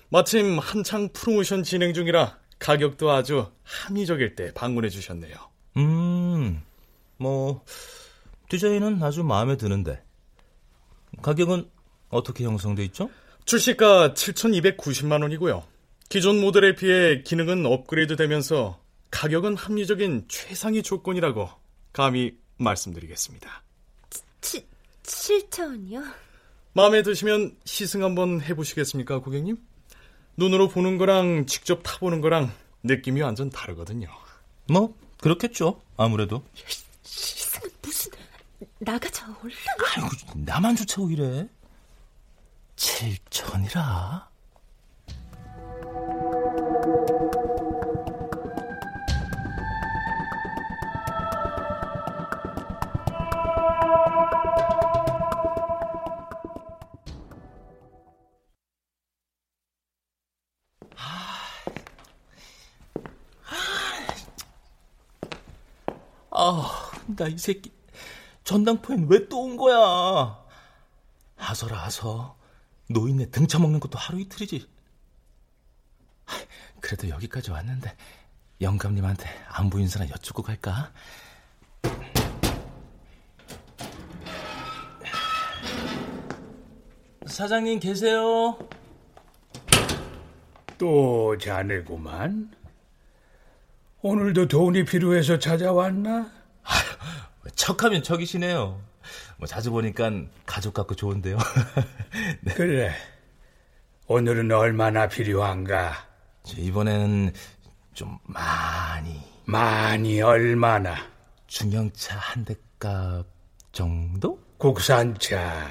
[0.09, 5.35] 마침 한창 프로모션 진행 중이라 가격도 아주 합리적일 때 방문해 주셨네요.
[5.76, 6.62] 음,
[7.18, 7.62] 뭐
[8.48, 10.02] 디자인은 아주 마음에 드는데
[11.20, 11.68] 가격은
[12.09, 13.11] 어떻게 형성돼 있죠?
[13.44, 15.77] 출시가 7,290만 원이고요.
[16.09, 21.51] 기존 모델에 비해 기능은 업그레이드 되면서 가격은 합리적인 최상위 조건이라고
[21.92, 23.62] 감히 말씀드리겠습니다.
[24.40, 24.64] 7,
[25.03, 26.03] 7천이요?
[26.73, 29.59] 마음에 드시면 시승 한번 해보시겠습니까, 고객님?
[30.37, 32.53] 눈으로 보는 거랑 직접 타보는 거랑
[32.85, 34.09] 느낌이 완전 다르거든요.
[34.68, 35.83] 뭐 그렇겠죠.
[35.97, 36.44] 아무래도.
[37.03, 38.12] 시승은 무슨
[38.79, 39.57] 나가자 얼른.
[39.97, 41.49] 아이고 나만 좋다고 이래.
[42.77, 44.27] 7천이라.
[67.18, 67.72] 아, 나이 새끼
[68.44, 70.38] 전당포엔 왜 또 온 거야?
[71.37, 72.37] 하서라 하서
[72.88, 74.68] 노인네 등쳐먹는 것도 하루 이틀이지.
[76.81, 77.94] 그래도 여기까지 왔는데
[78.61, 80.92] 영감님한테 안부 인사나 여쭙고 갈까?
[87.26, 88.59] 사장님 계세요?
[90.78, 92.50] 또 자네구만.
[94.00, 96.31] 오늘도 돈이 필요해서 찾아왔나?
[97.54, 98.80] 척하면 척이시네요.
[99.38, 100.11] 뭐 자주 보니까
[100.46, 101.38] 가족 같고 좋은데요.
[102.42, 102.54] 네.
[102.54, 102.94] 그래.
[104.06, 105.92] 오늘은 얼마나 필요한가?
[106.56, 107.32] 이번에는
[107.94, 109.20] 좀 많이.
[109.44, 110.96] 많이 얼마나?
[111.46, 113.26] 중형차 한 대값
[113.72, 114.38] 정도?
[114.58, 115.68] 국산차,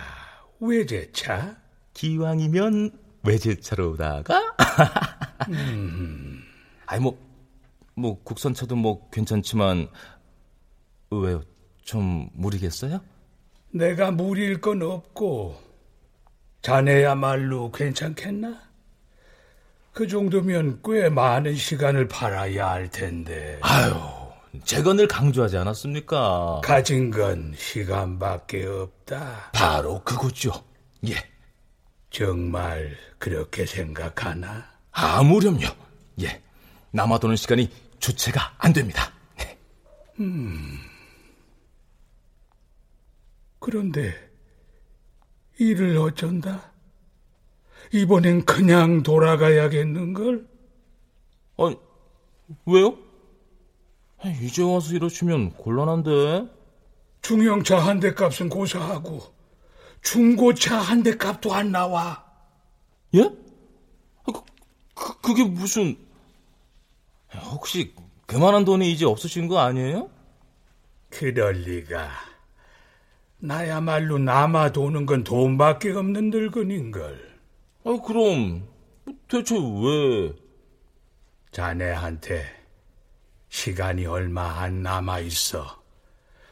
[0.60, 1.58] 외제차?
[1.94, 2.92] 기왕이면
[3.24, 4.56] 외제차로다가?
[5.50, 6.44] 음.
[6.86, 7.18] 아니 뭐,
[7.96, 9.90] 뭐 국산차도 뭐 괜찮지만
[11.12, 11.44] 왜요?
[11.88, 13.00] 좀 무리겠어요?
[13.72, 15.58] 내가 무리일 건 없고
[16.62, 18.62] 자네야말로 괜찮겠나?
[19.94, 23.58] 그 정도면 꽤 많은 시간을 팔아야 할 텐데.
[23.62, 23.94] 아유,
[24.66, 26.60] 제가 늘 강조하지 않았습니까?
[26.62, 29.52] 가진 건 시간밖에 없다.
[29.54, 30.52] 바로 그거죠.
[31.08, 31.16] 예.
[32.10, 34.66] 정말 그렇게 생각하나?
[34.92, 35.68] 아무렴요.
[36.22, 36.42] 예.
[36.92, 39.14] 남아도는 시간이 주체가 안 됩니다.
[39.38, 39.58] 네.
[40.20, 40.78] 음.
[43.60, 44.14] 그런데
[45.60, 46.72] 일을 어쩐다?
[47.94, 50.48] 이번엔 그냥 돌아가야겠는걸?
[51.58, 51.78] 아니,
[52.66, 52.98] 왜요?
[54.42, 56.50] 이제 와서 이러시면 곤란한데.
[57.22, 59.22] 중형차 한 대 값은 고사하고
[60.02, 62.26] 중고차 한 대 값도 안 나와.
[63.16, 63.22] 예?
[64.26, 64.32] 그,
[64.94, 65.98] 그, 그게 무슨...
[67.52, 67.94] 혹시
[68.26, 70.10] 그만한 돈이 이제 없으신 거 아니에요?
[71.10, 72.10] 그럴 리가.
[73.40, 77.38] 나야말로 남아 도는 건 돈밖에 없는 늙은인걸.
[77.86, 78.68] 아, 그럼
[79.28, 80.34] 대체 왜?
[81.52, 82.46] 자네한테
[83.50, 85.84] 시간이 얼마 안 남아 있어.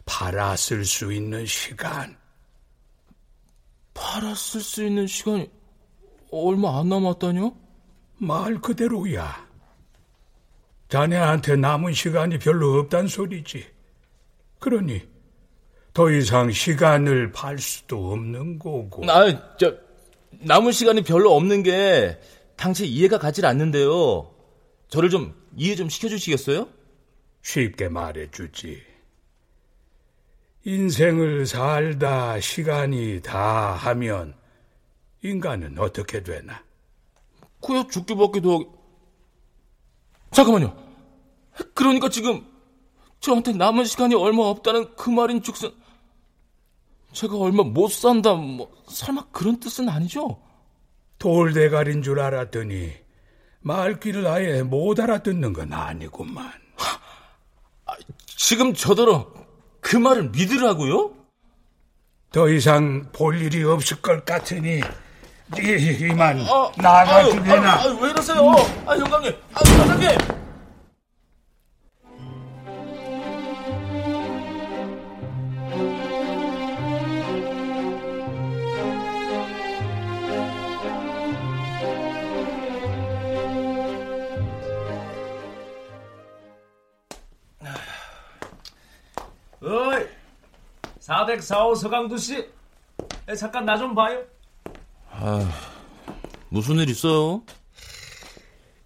[0.06, 2.16] 팔아 쓸 수 있는 시간.
[3.94, 5.50] 팔아 쓸 수 있는 시간이
[6.32, 7.56] 얼마 안 남았다뇨?
[8.18, 9.46] 말 그대로야.
[10.90, 13.66] 자네한테 남은 시간이 별로 없단 소리지.
[14.60, 15.15] 그러니
[15.96, 19.10] 더 이상 시간을 팔 수도 없는 거고.
[19.10, 19.74] 아, 저
[20.30, 22.20] 남은 시간이 별로 없는 게
[22.58, 24.30] 당최 이해가 가질 않는데요.
[24.90, 26.68] 저를 좀 이해 좀 시켜주시겠어요?
[27.44, 28.84] 쉽게 말해주지.
[30.66, 34.36] 인생을 살다 시간이 다 하면
[35.24, 36.62] 인간은 어떻게 되나?
[37.62, 38.66] 그야 죽기밖에 더
[40.32, 40.76] 잠깐만요.
[41.74, 42.46] 그러니까 지금
[43.22, 45.72] 저한테 남은 시간이 얼마 없다는 그 말인 즉슨
[47.16, 50.38] 제가 얼마 못 산다 뭐 설마 그런 뜻은 아니죠?
[51.18, 52.92] 돌대가리인 줄 알았더니
[53.62, 56.52] 말귀를 아예 못 알아듣는 건 아니구만.
[58.28, 59.32] 지금 저더러
[59.80, 61.12] 그 말을 믿으라고요?
[62.32, 64.82] 더 이상 볼 일이 없을 것 같으니
[65.58, 67.74] 이, 만 아, 나가주게나.
[67.74, 68.52] 아, 아, 왜 이러세요?
[68.86, 70.35] 아, 영감님, 아, 사장님.
[89.66, 90.06] 어이,
[91.00, 92.48] 404호 서강두 씨.
[93.38, 94.24] 잠깐 나 좀 봐요.
[95.10, 95.50] 아,
[96.50, 97.42] 무슨 일 있어요?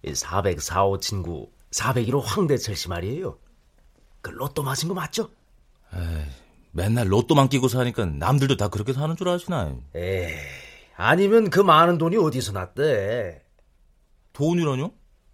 [0.04, 3.38] 404호 친구 401호 황대철 씨 말이에요.
[4.22, 5.30] 그 로또 맞은 거 맞죠?
[5.94, 6.24] 에이,
[6.72, 9.74] 맨날 로또만 끼고 사니까 남들도 다 그렇게 사는 줄 아시나?
[9.94, 10.28] 에이,
[10.96, 13.42] 아니면 그 많은 돈이 어디서 났대?
[14.32, 14.92] 돈이라뇨?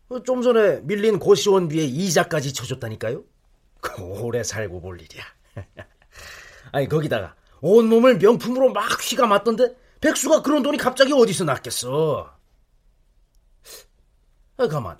[0.08, 3.22] 어, 좀 전에 밀린 고시원비에 이자까지 쳐줬다니까요?
[3.80, 5.22] 그 오래 살고 볼 일이야.
[6.72, 12.32] 아니 거기다가 온몸을 명품으로 막 휘가 맞던데 백수가 그런 돈이 갑자기 어디서 났겠어?
[14.58, 14.98] 아, 가만.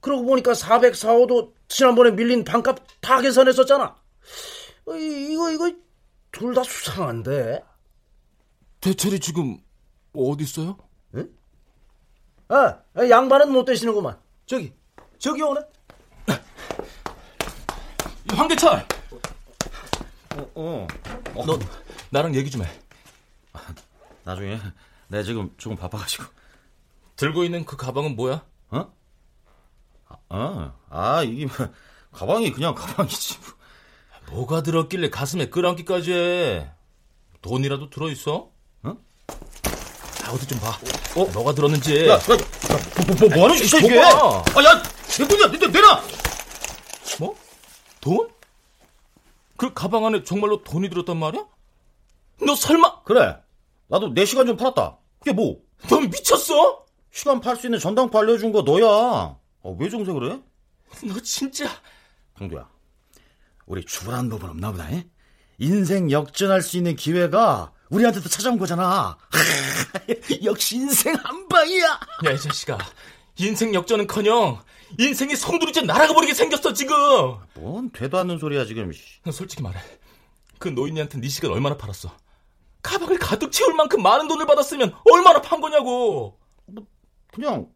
[0.00, 3.96] 그러고 보니까 404호도 지난번에 밀린 반값 다 계산했었잖아.
[4.86, 5.72] 어, 이거, 이거,
[6.32, 7.62] 둘 다 수상한데?
[8.80, 9.58] 대철이 지금
[10.12, 10.76] 어디 있어요?
[11.14, 11.30] 응?
[12.48, 14.18] 아, 양반은 못 되시는구만.
[14.46, 14.72] 저기,
[15.18, 15.60] 저기 오네.
[18.28, 18.84] 황대철!
[20.36, 20.86] 어, 어.
[21.34, 21.46] 어.
[21.46, 21.58] 너,
[22.10, 22.68] 나랑 얘기 좀 해.
[24.24, 24.58] 나중에
[25.08, 26.24] 내가 지금 조금 바빠가지고
[27.16, 28.44] 들고 있는 그 가방은 뭐야?
[28.70, 28.92] 어?
[30.28, 31.68] 아, 아 이게 뭐,
[32.10, 34.36] 가방이 그냥 가방이지 뭐.
[34.36, 36.70] 뭐가 들었길래 가슴에 끌안기까지 해
[37.42, 38.50] 돈이라도 들어있어?
[38.84, 38.96] 어?
[40.24, 40.78] 아, 어디 좀 봐.
[41.16, 41.24] 어?
[41.32, 42.08] 뭐가 들었는지.
[42.08, 42.18] 야, 야, 야
[43.06, 44.00] 뭐, 뭐, 뭐 하는 짓이야, 이게?
[44.00, 44.82] 아, 야,
[45.18, 46.02] 내 돈이야, 내, 내놔!
[47.18, 47.36] 뭐?
[48.00, 48.30] 돈?
[49.62, 51.46] 그 가방 안에 정말로 돈이 들었단 말이야?
[52.44, 53.04] 너 설마?
[53.04, 53.36] 그래.
[53.86, 54.98] 나도 내 시간 좀 팔았다.
[55.20, 55.60] 그게 뭐?
[55.88, 56.84] 넌 미쳤어?
[57.12, 58.84] 시간 팔 수 있는 전당포 알려준 거 너야.
[58.86, 60.40] 어, 왜 정색을 해?
[61.06, 61.68] 너 진짜.
[62.36, 62.68] 강도야,
[63.66, 64.90] 우리 죽으라는 법은 없나 보다.
[64.90, 65.06] 에?
[65.58, 69.16] 인생 역전할 수 있는 기회가 우리한테도 찾아온 거잖아.
[70.42, 71.86] 역시 인생 한 방이야.
[72.26, 72.78] 야, 이 자식아.
[73.38, 74.60] 인생 역전은커녕
[74.98, 76.94] 인생이 송두리째 날아가 버리게 생겼어 지금.
[77.54, 78.90] 뭔 되도 않는 소리야 지금.
[79.30, 79.80] 솔직히 말해.
[80.58, 82.16] 그 노인네한테 네 시간 얼마나 팔았어?
[82.82, 86.38] 가방을 가득 채울 만큼 많은 돈을 받았으면 얼마나 판 거냐고.
[86.66, 86.86] 뭐
[87.32, 87.68] 그냥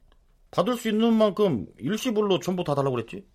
[0.50, 3.26] 받을 수 있는 만큼 일시불로 전부 다 달라고 그랬지.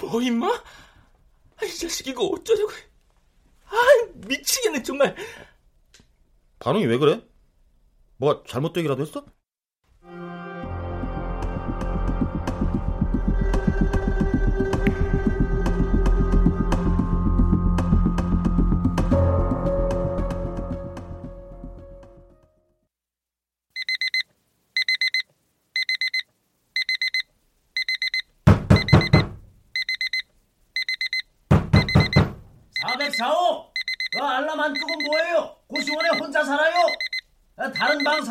[0.00, 0.46] 뭐 임마?
[0.48, 2.72] 아, 이 자식 이거 어쩌려고.
[3.66, 3.76] 아
[4.26, 5.14] 미치겠네 정말.
[6.58, 7.22] 반응이 왜 그래?
[8.16, 9.24] 뭐가 잘못되기라도 했어?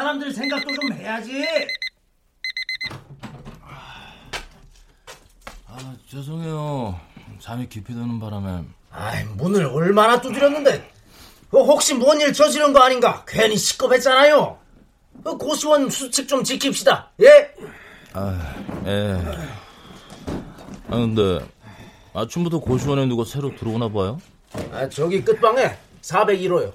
[0.10, 1.46] 사람들 생각도 좀 해야지.
[5.68, 7.00] 아, 죄송해요.
[7.40, 8.64] 잠이 깊이 드는 바람에.
[8.92, 10.90] 아이, 문을 얼마나 두드렸는데.
[11.52, 13.24] 그 혹시 뭔 일 저지른 거 아닌가?
[13.28, 14.58] 괜히 시겁했잖아요.
[15.24, 17.08] 그 고시원 수칙 좀 지킵시다.
[17.22, 17.54] 예?
[18.14, 18.56] 아,
[18.86, 19.18] 예.
[20.88, 21.40] 아, 근데
[22.14, 24.20] 아침부터 고시원에 누가 새로 들어오나 봐요?
[24.72, 26.74] 아, 저기 끝방에 401호요.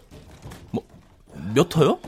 [0.71, 0.85] 뭐,
[1.55, 1.99] 몇 호요?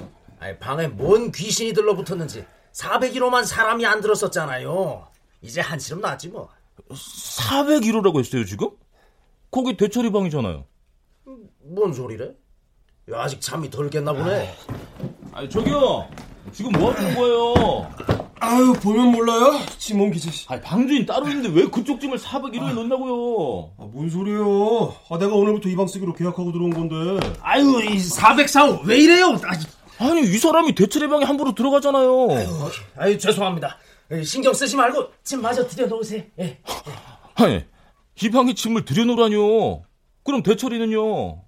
[0.58, 5.06] 방에 뭔 귀신이 들러붙었는지 401호만 사람이 안 들었었잖아요.
[5.42, 6.48] 이제 한시름 났지 뭐.
[6.90, 8.70] 401호라고 했어요, 지금?
[9.50, 10.64] 거기 대철이 방이잖아요.
[11.64, 12.26] 뭔 소리래?
[13.12, 14.54] 야, 아직 잠이 덜 깼나 보네.
[15.32, 16.08] 아니, 저기요!
[16.52, 17.90] 지금 뭐 하는 거예요?
[18.40, 19.58] 아유, 보면 몰라요?
[19.78, 20.46] 지몸 기지.
[20.48, 23.72] 아니, 방주인 따로 있는데 왜 그쪽 짐을 401호에 넣는다고요?
[23.78, 24.94] 아, 뭔 소리예요?
[25.10, 27.26] 아, 내가 오늘부터 이 방 쓰기로 계약하고 들어온 건데.
[27.40, 29.28] 아유, 이 404호 왜 이래요?
[29.44, 29.54] 아
[30.00, 32.28] 니, 이 사람이 대철이 방에 함부로 들어가잖아요.
[32.30, 32.48] 아유,
[32.96, 33.78] 아유 죄송합니다.
[34.24, 36.22] 신경 쓰지 말고 짐 마저 들여놓으세요.
[36.38, 36.60] 예.
[37.34, 37.64] 아니,
[38.22, 39.82] 이 방에 짐을 들여놓으라뇨.
[40.24, 41.42] 그럼 대철이는요?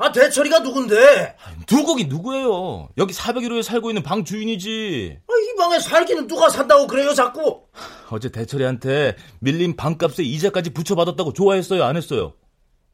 [0.00, 1.36] 아, 대철이가 누군데?
[1.68, 2.88] 누구긴 누구예요?
[2.98, 5.18] 여기 401호에 살고 있는 방 주인이지.
[5.26, 7.62] 아, 이 방에 살기는 누가 산다고 그래요, 자꾸?
[8.08, 12.34] 어제 대철이한테 밀린 방값에 이자까지 붙여받았다고 좋아했어요, 안 했어요?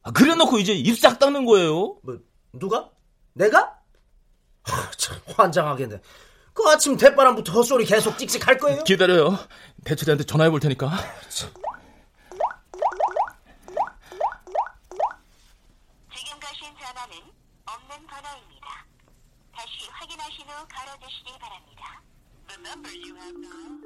[0.01, 1.97] 아, 그래 놓고 이제 입 싹 닦는 거예요?
[2.01, 2.17] 뭐,
[2.53, 2.89] 누가?
[3.33, 3.74] 내가?
[4.65, 5.99] 하, 참, 환장하겠네.
[6.53, 8.83] 그 아침 대바람부터 헛소리 계속 찍찍 할 거예요?
[8.83, 9.37] 기다려요.
[9.83, 10.91] 대철이한테 전화해 볼 테니까.
[11.29, 11.53] 지금
[16.39, 17.15] 가신 전화는
[17.65, 18.85] 없는 번호입니다.
[19.53, 22.01] 다시 확인하신 후 걸어주시기 바랍니다.
[22.47, 23.85] The number you have dialed.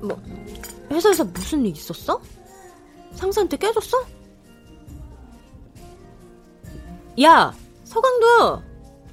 [0.00, 0.20] 뭐
[0.90, 2.20] 회사에서 무슨 일 있었어?
[3.14, 3.98] 상사한테 깨졌어?
[7.22, 7.52] 야
[7.84, 8.62] 서강도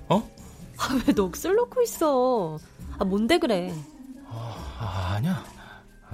[0.10, 0.32] 어?
[0.78, 2.58] 아, 왜 넋을 놓고 있어
[3.00, 3.74] 아 뭔데 그래
[4.30, 5.44] 아, 아니야.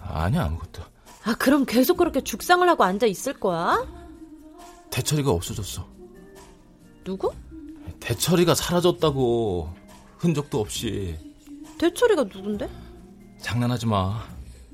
[0.01, 0.83] 아니야, 아무것도.
[1.23, 3.85] 아 그럼 계속 그렇게 죽상을 하고 앉아 있을 거야?
[4.89, 5.85] 대철이가 없어졌어.
[7.03, 7.31] 누구?
[7.99, 9.69] 대철이가 사라졌다고.
[10.17, 11.17] 흔적도 없이.
[11.77, 12.69] 대철이가 누군데?
[13.41, 14.23] 장난하지 마.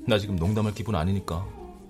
[0.06, 1.46] 나 지금 농담할 기분 아니니까.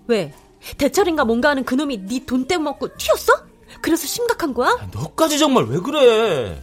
[0.07, 0.33] 왜?
[0.77, 3.33] 대철인가 뭔가 하는 그놈이 네 돈 떼먹고 튀었어?
[3.81, 4.89] 그래서 심각한 거야?
[4.93, 6.61] 너까지 정말 왜 그래?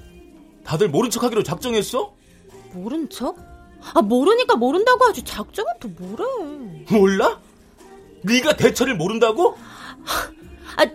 [0.64, 2.12] 다들 모른 척 하기로 작정했어?
[2.72, 3.36] 모른 척?
[3.94, 7.40] 아 모르니까 모른다고 하지 작정은 또 뭐래 몰라?
[8.22, 9.57] 네가 대철을 모른다고?
[10.76, 10.86] 아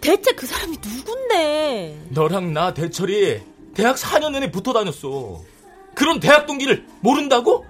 [0.00, 3.42] 대체 그 사람이 누군데 너랑 나 대철이
[3.74, 5.42] 대학 4년 내내 붙어 다녔어.
[5.94, 7.66] 그런 대학 동기를 모른다고?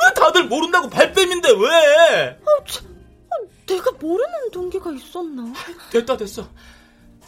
[0.00, 2.38] 왜 다들 모른다고 발뺌인데 왜?
[2.40, 2.84] 아, 참,
[3.30, 3.34] 아,
[3.66, 5.52] 내가 모르는 동기가 있었나?
[5.90, 6.48] 됐다 됐어.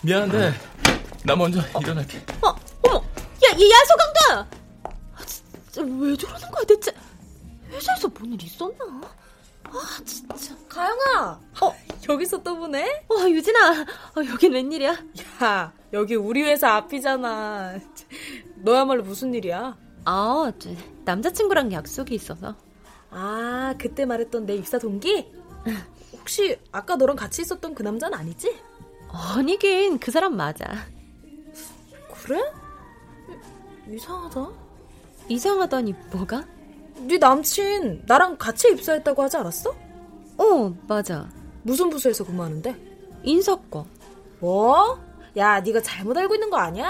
[0.03, 0.53] 미안한데
[1.25, 2.19] 나 먼저 일어날게.
[2.43, 4.57] 어, 어머, 야, 야, 야 서강다.
[5.15, 6.93] 아, 진짜 왜 저러는 거야 대체?
[7.71, 8.85] 회사에서 뭔 일 있었나?
[9.65, 10.55] 아, 진짜.
[10.69, 11.75] 가영아, 어
[12.09, 13.05] 여기서 또 보네?
[13.09, 13.71] 와, 유진아,
[14.17, 14.97] 어, 여긴 웬일이야?
[15.43, 17.79] 야, 여기 우리 회사 앞이잖아.
[18.57, 19.77] 너야말로 무슨 일이야?
[20.05, 20.70] 아, 저,
[21.05, 22.55] 남자친구랑 약속이 있어서.
[23.11, 25.32] 아, 그때 말했던 내 입사 동기?
[26.18, 28.55] 혹시 아까 너랑 같이 있었던 그 남자는 아니지?
[29.09, 30.66] 아니긴 그 사람 맞아.
[32.12, 32.40] 그래?
[33.88, 34.48] 이상하다.
[35.28, 36.44] 이상하다니 뭐가?
[37.07, 39.74] 네 남친 나랑 같이 입사했다고 하지 않았어?
[40.38, 41.28] 어, 맞아.
[41.62, 43.20] 무슨 부서에서 근무하는데?
[43.22, 43.84] 인사과.
[44.40, 44.98] 뭐?
[45.36, 46.88] 야, 네가 잘못 알고 있는 거 아니야?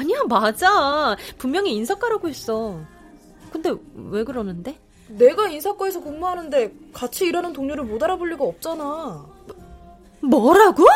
[0.00, 1.14] 아니야, 맞아.
[1.36, 2.80] 분명히 인사과라고 했어.
[3.52, 4.78] 근데 왜 그러는데?
[5.08, 9.26] 내가 인사과에서 근무하는데 같이 일하는 동료를 못 알아볼 리가 없잖아.
[10.22, 10.86] 뭐라고?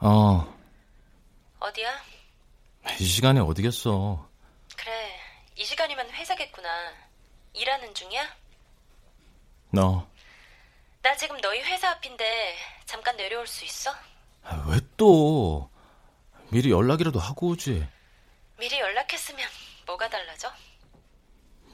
[0.00, 0.55] 어?
[2.98, 4.28] 이 시간에 어디겠어.
[4.76, 5.20] 그래,
[5.56, 6.68] 이 시간이면 회사겠구나.
[7.52, 8.26] 일하는 중이야?
[9.70, 10.06] 너,
[11.02, 13.90] 나 지금 너희 회사 앞인데 잠깐 내려올 수 있어?
[14.42, 15.70] 아, 왜 또?
[16.50, 17.86] 미리 연락이라도 하고 오지.
[18.58, 19.48] 미리 연락했으면
[19.86, 20.52] 뭐가 달라져?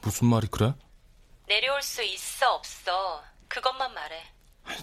[0.01, 0.73] 무슨 말이 그래?
[1.47, 3.23] 내려올 수 있어, 없어.
[3.47, 4.23] 그것만 말해.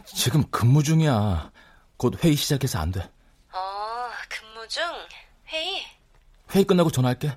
[0.07, 1.51] 지금 근무 중이야.
[1.97, 3.11] 곧 회의 시작해서 안 돼.
[4.71, 4.85] 중
[5.49, 6.00] 회의.
[6.55, 7.37] 회의 끝나고 전화할게.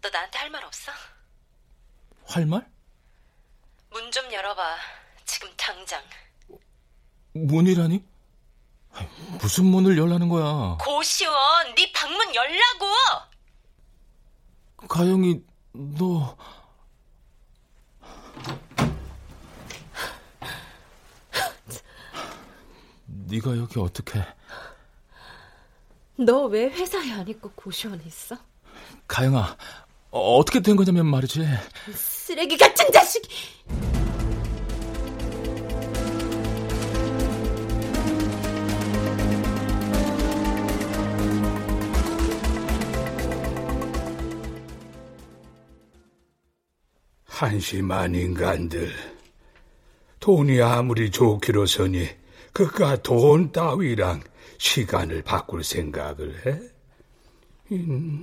[0.00, 0.92] 너 나한테 할 말 없어?
[2.26, 2.66] 할 말?
[3.90, 4.76] 문 좀 열어봐.
[5.24, 6.02] 지금 당장.
[7.32, 8.04] 문이라니?
[9.40, 10.78] 무슨 문을 열라는 거야?
[10.80, 12.86] 고시원, 네 방문 열라고.
[14.88, 15.42] 가영이,
[15.72, 16.36] 너
[23.06, 24.20] 네가 여기 어떻게?
[26.16, 28.36] 너 왜 회사에 안 있고 고시원에 있어?
[29.08, 29.56] 가영아,
[30.10, 31.44] 어, 어떻게 된 거냐면 말이지.
[31.94, 33.28] 쓰레기 같은 자식이!
[47.26, 48.92] 한심한 인간들.
[50.20, 52.08] 돈이 아무리 좋기로서니
[52.52, 54.22] 그깟 돈 따위랑
[54.64, 56.58] 시간을 바꿀 생각을 해?
[57.72, 58.22] 음...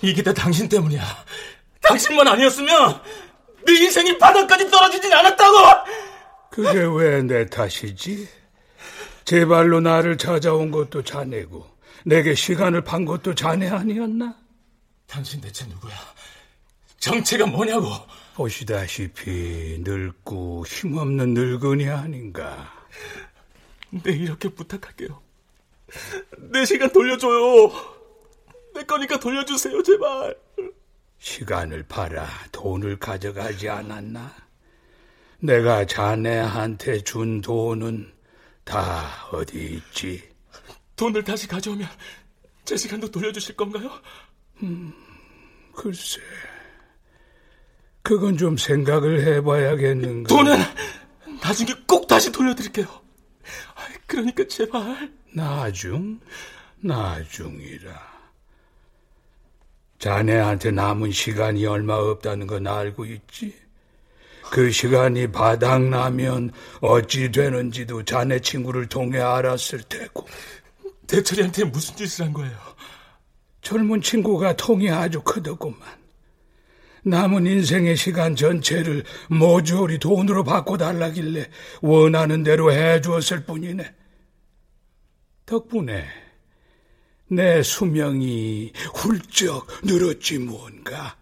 [0.00, 1.02] 이게 다 당신 때문이야.
[1.82, 3.02] 당신만 아니었으면
[3.66, 5.56] 네 인생이 바닥까지 떨어지진 않았다고!
[6.52, 8.28] 그게 왜 내 탓이지?
[9.24, 11.68] 제 발로 나를 찾아온 것도 자네고
[12.04, 14.36] 내게 시간을 판 것도 자네 아니었나?
[15.08, 15.94] 당신 대체 누구야?
[17.00, 17.88] 정체가 뭐냐고?
[18.38, 22.72] 보시다시피 늙고 힘없는 늙은이 아닌가.
[23.90, 25.20] 네 이렇게 부탁할게요.
[26.52, 27.72] 내 시간 돌려줘요.
[28.74, 30.36] 내 거니까 돌려주세요, 제발.
[31.18, 34.32] 시간을 팔아 돈을 가져가지 않았나?
[35.40, 38.12] 내가 자네한테 준 돈은
[38.62, 40.28] 다 어디 있지?
[40.94, 41.88] 돈을 다시 가져오면
[42.64, 43.90] 제 시간도 돌려주실 건가요?
[44.62, 44.92] 음,
[45.74, 46.20] 글쎄.
[48.08, 50.28] 그건 좀 생각을 해봐야겠는가.
[50.34, 50.56] 돈은
[51.42, 52.86] 나중에 꼭 다시 돌려드릴게요.
[54.06, 55.12] 그러니까 제발.
[55.34, 56.18] 나중?
[56.80, 57.92] 나중이라.
[59.98, 63.54] 자네한테 남은 시간이 얼마 없다는 건 알고 있지?
[64.50, 70.26] 그 시간이 바닥나면 어찌 되는지도 자네 친구를 통해 알았을 테고.
[71.06, 72.56] 대철이한테 무슨 짓을 한 거예요?
[73.60, 76.07] 젊은 친구가 통이 아주 크더구만.
[77.04, 81.48] 남은 인생의 시간 전체를 모조리 돈으로 바꿔달라길래
[81.82, 83.94] 원하는 대로 해주었을 뿐이네.
[85.46, 86.06] 덕분에
[87.30, 91.16] 내 수명이 훌쩍 늘었지 뭔가.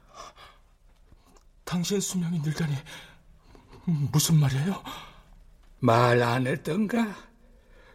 [1.64, 2.74] 당신 수명이 늘다니
[4.12, 4.82] 무슨 말이에요?
[5.80, 7.14] 말 안 했던가?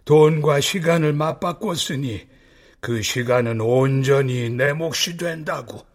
[0.06, 2.28] 돈과 시간을 맞바꿨으니
[2.80, 5.86] 그 시간은 온전히 내 몫이 된다고.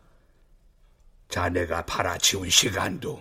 [1.29, 3.21] 자네가 팔아치운 시간도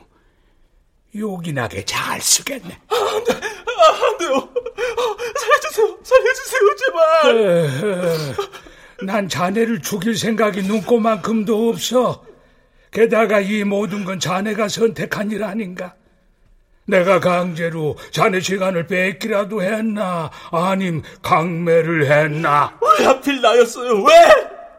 [1.16, 2.80] 요긴하게 잘 쓰겠네.
[2.89, 4.49] 아, 안 돼, 아, 안 돼요.
[5.39, 8.36] 살려주세요, 살려주세요, 제발.
[9.06, 12.24] 난 자네를 죽일 생각이 눈꼽만큼도 없어.
[12.91, 15.95] 게다가 이 모든 건 자네가 선택한 일 아닌가?
[16.88, 20.30] 내가 강제로 자네 시간을 뺏기라도 했나?
[20.51, 22.78] 아님 강매를 했나?
[22.99, 24.03] 왜 하필 나였어요?
[24.03, 24.14] 왜?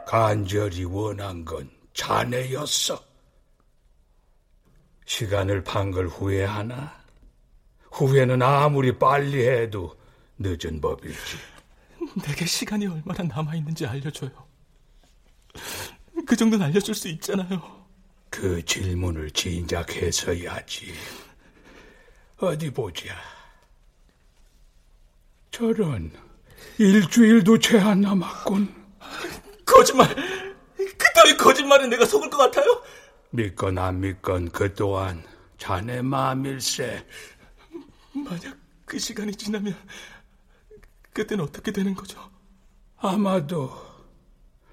[0.07, 3.06] 간절히 원한 건 자네였어.
[5.07, 6.95] 시간을 판 걸 후회하나?
[7.93, 9.97] 후회는 아무리 빨리 해도
[10.39, 11.17] 늦은 법이지.
[12.27, 14.31] 내게 시간이 얼마나 남아있는지 알려줘요.
[16.27, 17.87] 그 정도는 알려줄 수 있잖아요.
[18.29, 20.93] 그 질문을 진작해서야지.
[22.39, 23.15] 어디 보자.
[25.51, 26.11] 저런
[26.79, 28.75] 일주일도 채 안 남았군.
[29.65, 30.15] 거짓말.
[30.99, 32.83] 그따위 거짓말에 내가 속을 것 같아요?
[33.37, 35.23] 믿건 안 믿건 그 또한
[35.59, 37.07] 자네 마음일세.
[38.15, 38.57] 만약
[38.87, 39.77] 그 시간이 지나면
[41.13, 42.19] 그땐 어떻게 되는 거죠?
[42.97, 43.71] 아마도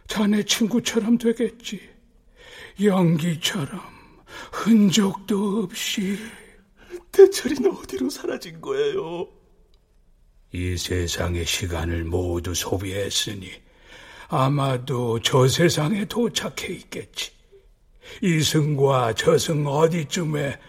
[0.07, 1.89] 자네 친구처럼 되겠지.
[2.81, 3.81] 연기처럼
[4.51, 6.17] 흔적도 없이.
[7.11, 9.27] 대철이는 어디로 사라진 거예요?
[10.53, 13.51] 이 세상의 시간을 모두 소비했으니
[14.29, 17.32] 아마도 저 세상에 도착해 있겠지.
[18.21, 20.59] 이승과 저승 어디쯤에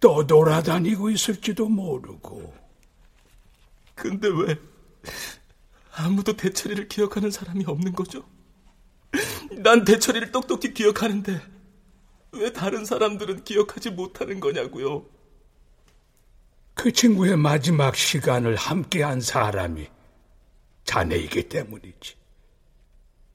[0.00, 2.52] 떠돌아다니고 있을지도 모르고.
[3.94, 4.58] 근데 왜
[5.94, 8.24] 아무도 대철이를 기억하는 사람이 없는 거죠?
[9.50, 11.40] 난 대철이를 똑똑히 기억하는데
[12.32, 15.04] 왜 다른 사람들은 기억하지 못하는 거냐고요?
[16.74, 19.88] 그 친구의 마지막 시간을 함께한 사람이
[20.84, 22.16] 자네이기 때문이지.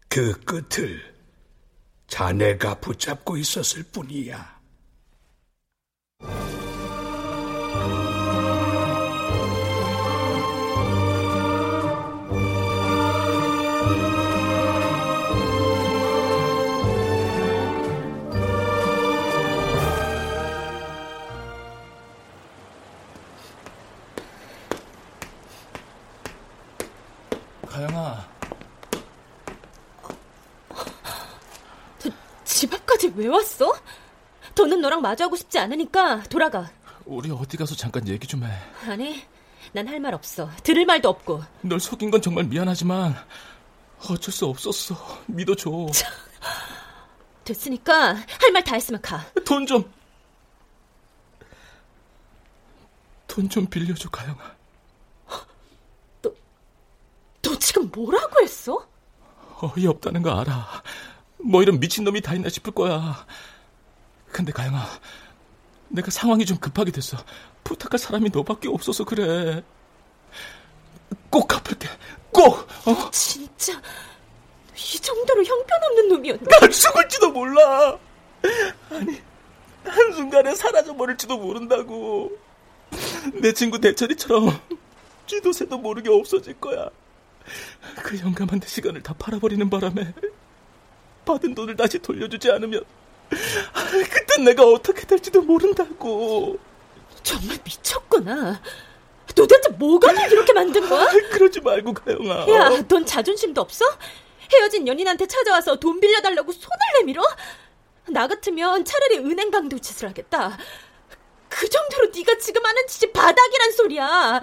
[0.10, 1.17] 그 끝을
[2.08, 4.57] 자네가 붙잡고 있었을 뿐이야.
[33.18, 33.74] 왜 왔어?
[34.56, 36.70] 더는 너랑 마주하고 싶지 않으니까 돌아가.
[37.06, 38.50] 우리 어디 가서 잠깐 얘기 좀 해.
[38.88, 39.24] 아니,
[39.74, 40.50] 난 할 말 없어.
[40.64, 41.44] 들을 말도 없고.
[41.62, 43.16] 널 속인 건 정말 미안하지만
[44.10, 44.96] 어쩔 수 없었어.
[45.28, 45.70] 믿어줘.
[47.44, 49.26] 됐으니까 할 말 다 했으면 가.
[49.46, 49.92] 돈 좀.
[53.28, 54.56] 돈 좀 빌려줘, 가영아.
[56.22, 56.32] 너,
[57.42, 58.88] 너 지금 뭐라고 했어?
[59.62, 60.84] 어이없다는 거 알아.
[61.40, 63.26] 뭐 이런 미친놈이 다 있나 싶을 거야.
[64.32, 64.86] 근데 가영아,
[65.90, 67.18] 내가 상황이 좀 급하게 됐어.
[67.64, 69.64] 부탁할 사람이 너밖에 없어서 그래.
[71.30, 71.88] 꼭 갚을게.
[72.32, 72.68] 꼭!
[72.86, 73.12] 어?
[73.12, 73.82] 진짜
[74.76, 76.60] 이 정도로 형편없는 놈이었나?
[76.60, 77.98] 난 죽을지도 몰라.
[78.90, 79.22] 아니,
[79.84, 82.32] 한 순간에 사라져 버릴지도 모른다고.
[83.42, 84.60] 내 친구 대철이처럼
[85.26, 86.90] 쥐도 새도 모르게 없어질 거야.
[87.98, 90.14] 그 영감한 내 시간을 다 팔아버리는 바람에
[91.28, 92.84] 받은 돈을 다시 돌려주지 않으면
[93.30, 96.58] 그땐 내가 어떻게 될지도 모른다고.
[97.22, 98.62] 정말 미쳤구나.
[99.36, 101.06] 도대체 뭐가 널 이렇게 만든 거야?
[101.32, 102.48] 그러지 말고 가영아.
[102.50, 103.86] 야, 넌 자존심도 없어?
[104.52, 107.22] 헤어진 연인한테 찾아와서 돈 빌려달라고 손을 내밀어?
[108.10, 110.58] 나 같으면 차라리 은행 강도 짓을 하겠다.
[111.50, 114.42] 그 정도로 네가 지금 하는 짓이 바닥이란 소리야.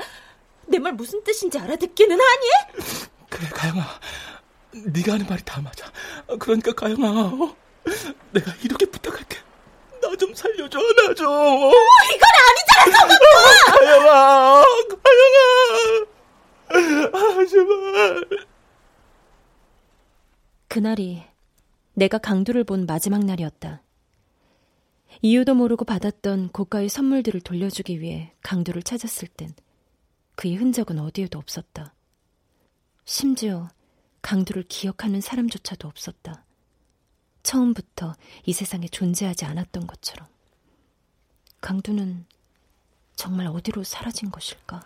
[0.66, 2.47] 내 말 무슨 뜻인지 알아듣기는 하니?
[3.30, 3.82] 그래, 가영아.
[4.87, 5.91] 네가 하는 말이 다 맞아.
[6.39, 7.57] 그러니까 가영아, 어?
[8.33, 9.39] 내가 이렇게 부탁할게.
[10.03, 11.27] 나 좀 살려줘, 나 좀.
[11.27, 11.70] 어,
[12.14, 12.29] 이건
[12.85, 13.25] 아니잖아, 성덕도!
[13.39, 14.64] 어, 가영아,
[16.70, 17.09] 가영아.
[17.12, 18.29] 아, 제발.
[20.68, 21.22] 그날이
[21.95, 23.83] 내가 강두를 본 마지막 날이었다.
[25.22, 29.55] 이유도 모르고 받았던 고가의 선물들을 돌려주기 위해 강두를 찾았을 땐
[30.35, 31.95] 그의 흔적은 어디에도 없었다.
[33.05, 33.68] 심지어
[34.25, 36.45] 강두를 기억하는 사람조차도 없었다.
[37.43, 38.14] 처음부터
[38.47, 40.27] 이 세상에 존재하지 않았던 것처럼.
[41.61, 42.25] 강두는
[43.16, 44.83] 정말 어디로 사라진 것일까?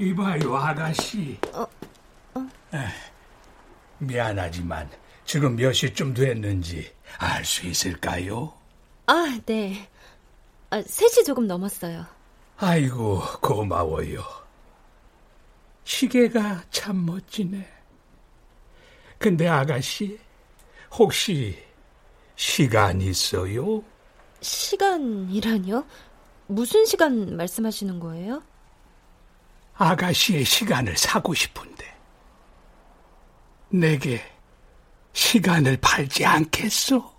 [0.00, 1.38] 이봐요, 아가씨.
[1.52, 1.62] 어,
[2.34, 2.48] 어.
[3.98, 4.90] 미안하지만
[5.24, 8.52] 지금 몇 시쯤 됐는지 알 수 있을까요?
[9.06, 9.88] 아, 네.
[10.70, 12.17] 아, 3시 조금 넘었어요.
[12.60, 14.24] 아이고, 고마워요.
[15.84, 17.66] 시계가 참 멋지네.
[19.16, 20.18] 근데 아가씨,
[20.90, 21.56] 혹시
[22.34, 23.82] 시간 있어요?
[24.40, 25.84] 시간이라뇨?
[26.48, 28.42] 무슨 시간 말씀하시는 거예요?
[29.74, 31.86] 아가씨의 시간을 사고 싶은데.
[33.70, 34.20] 내게
[35.12, 37.17] 시간을 팔지 않겠소?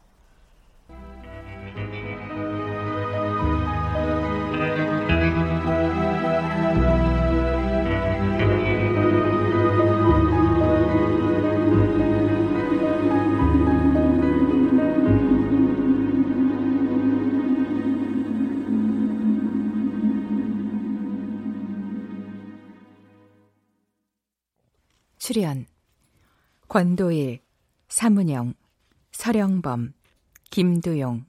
[25.29, 25.67] 출연.
[26.69, 27.43] 권도일,
[27.87, 28.55] 사문영,
[29.11, 29.93] 서령범,
[30.49, 31.27] 김두용,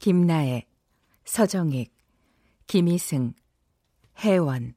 [0.00, 0.66] 김나혜,
[1.24, 1.94] 서정익,
[2.66, 3.34] 김희승,
[4.18, 4.74] 혜원,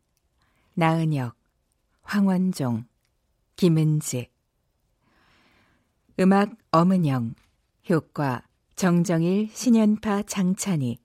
[0.76, 1.36] 나은혁,
[2.03, 2.86] 황원종,
[3.55, 4.30] 김은지.
[6.20, 7.34] 음악 엄은영
[7.89, 8.43] 효과
[8.76, 10.99] 정정일, 신연파, 장찬희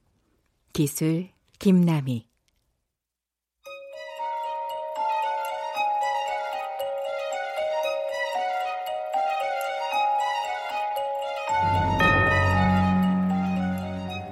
[0.74, 2.25] 기술 김남희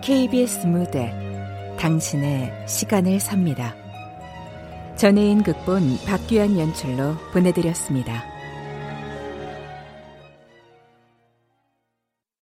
[0.05, 1.15] KBS 무대
[1.79, 3.75] 당신의 시간을 삽니다.
[4.97, 8.34] 전혜인 극본 박규환 연출로 보내드렸습니다.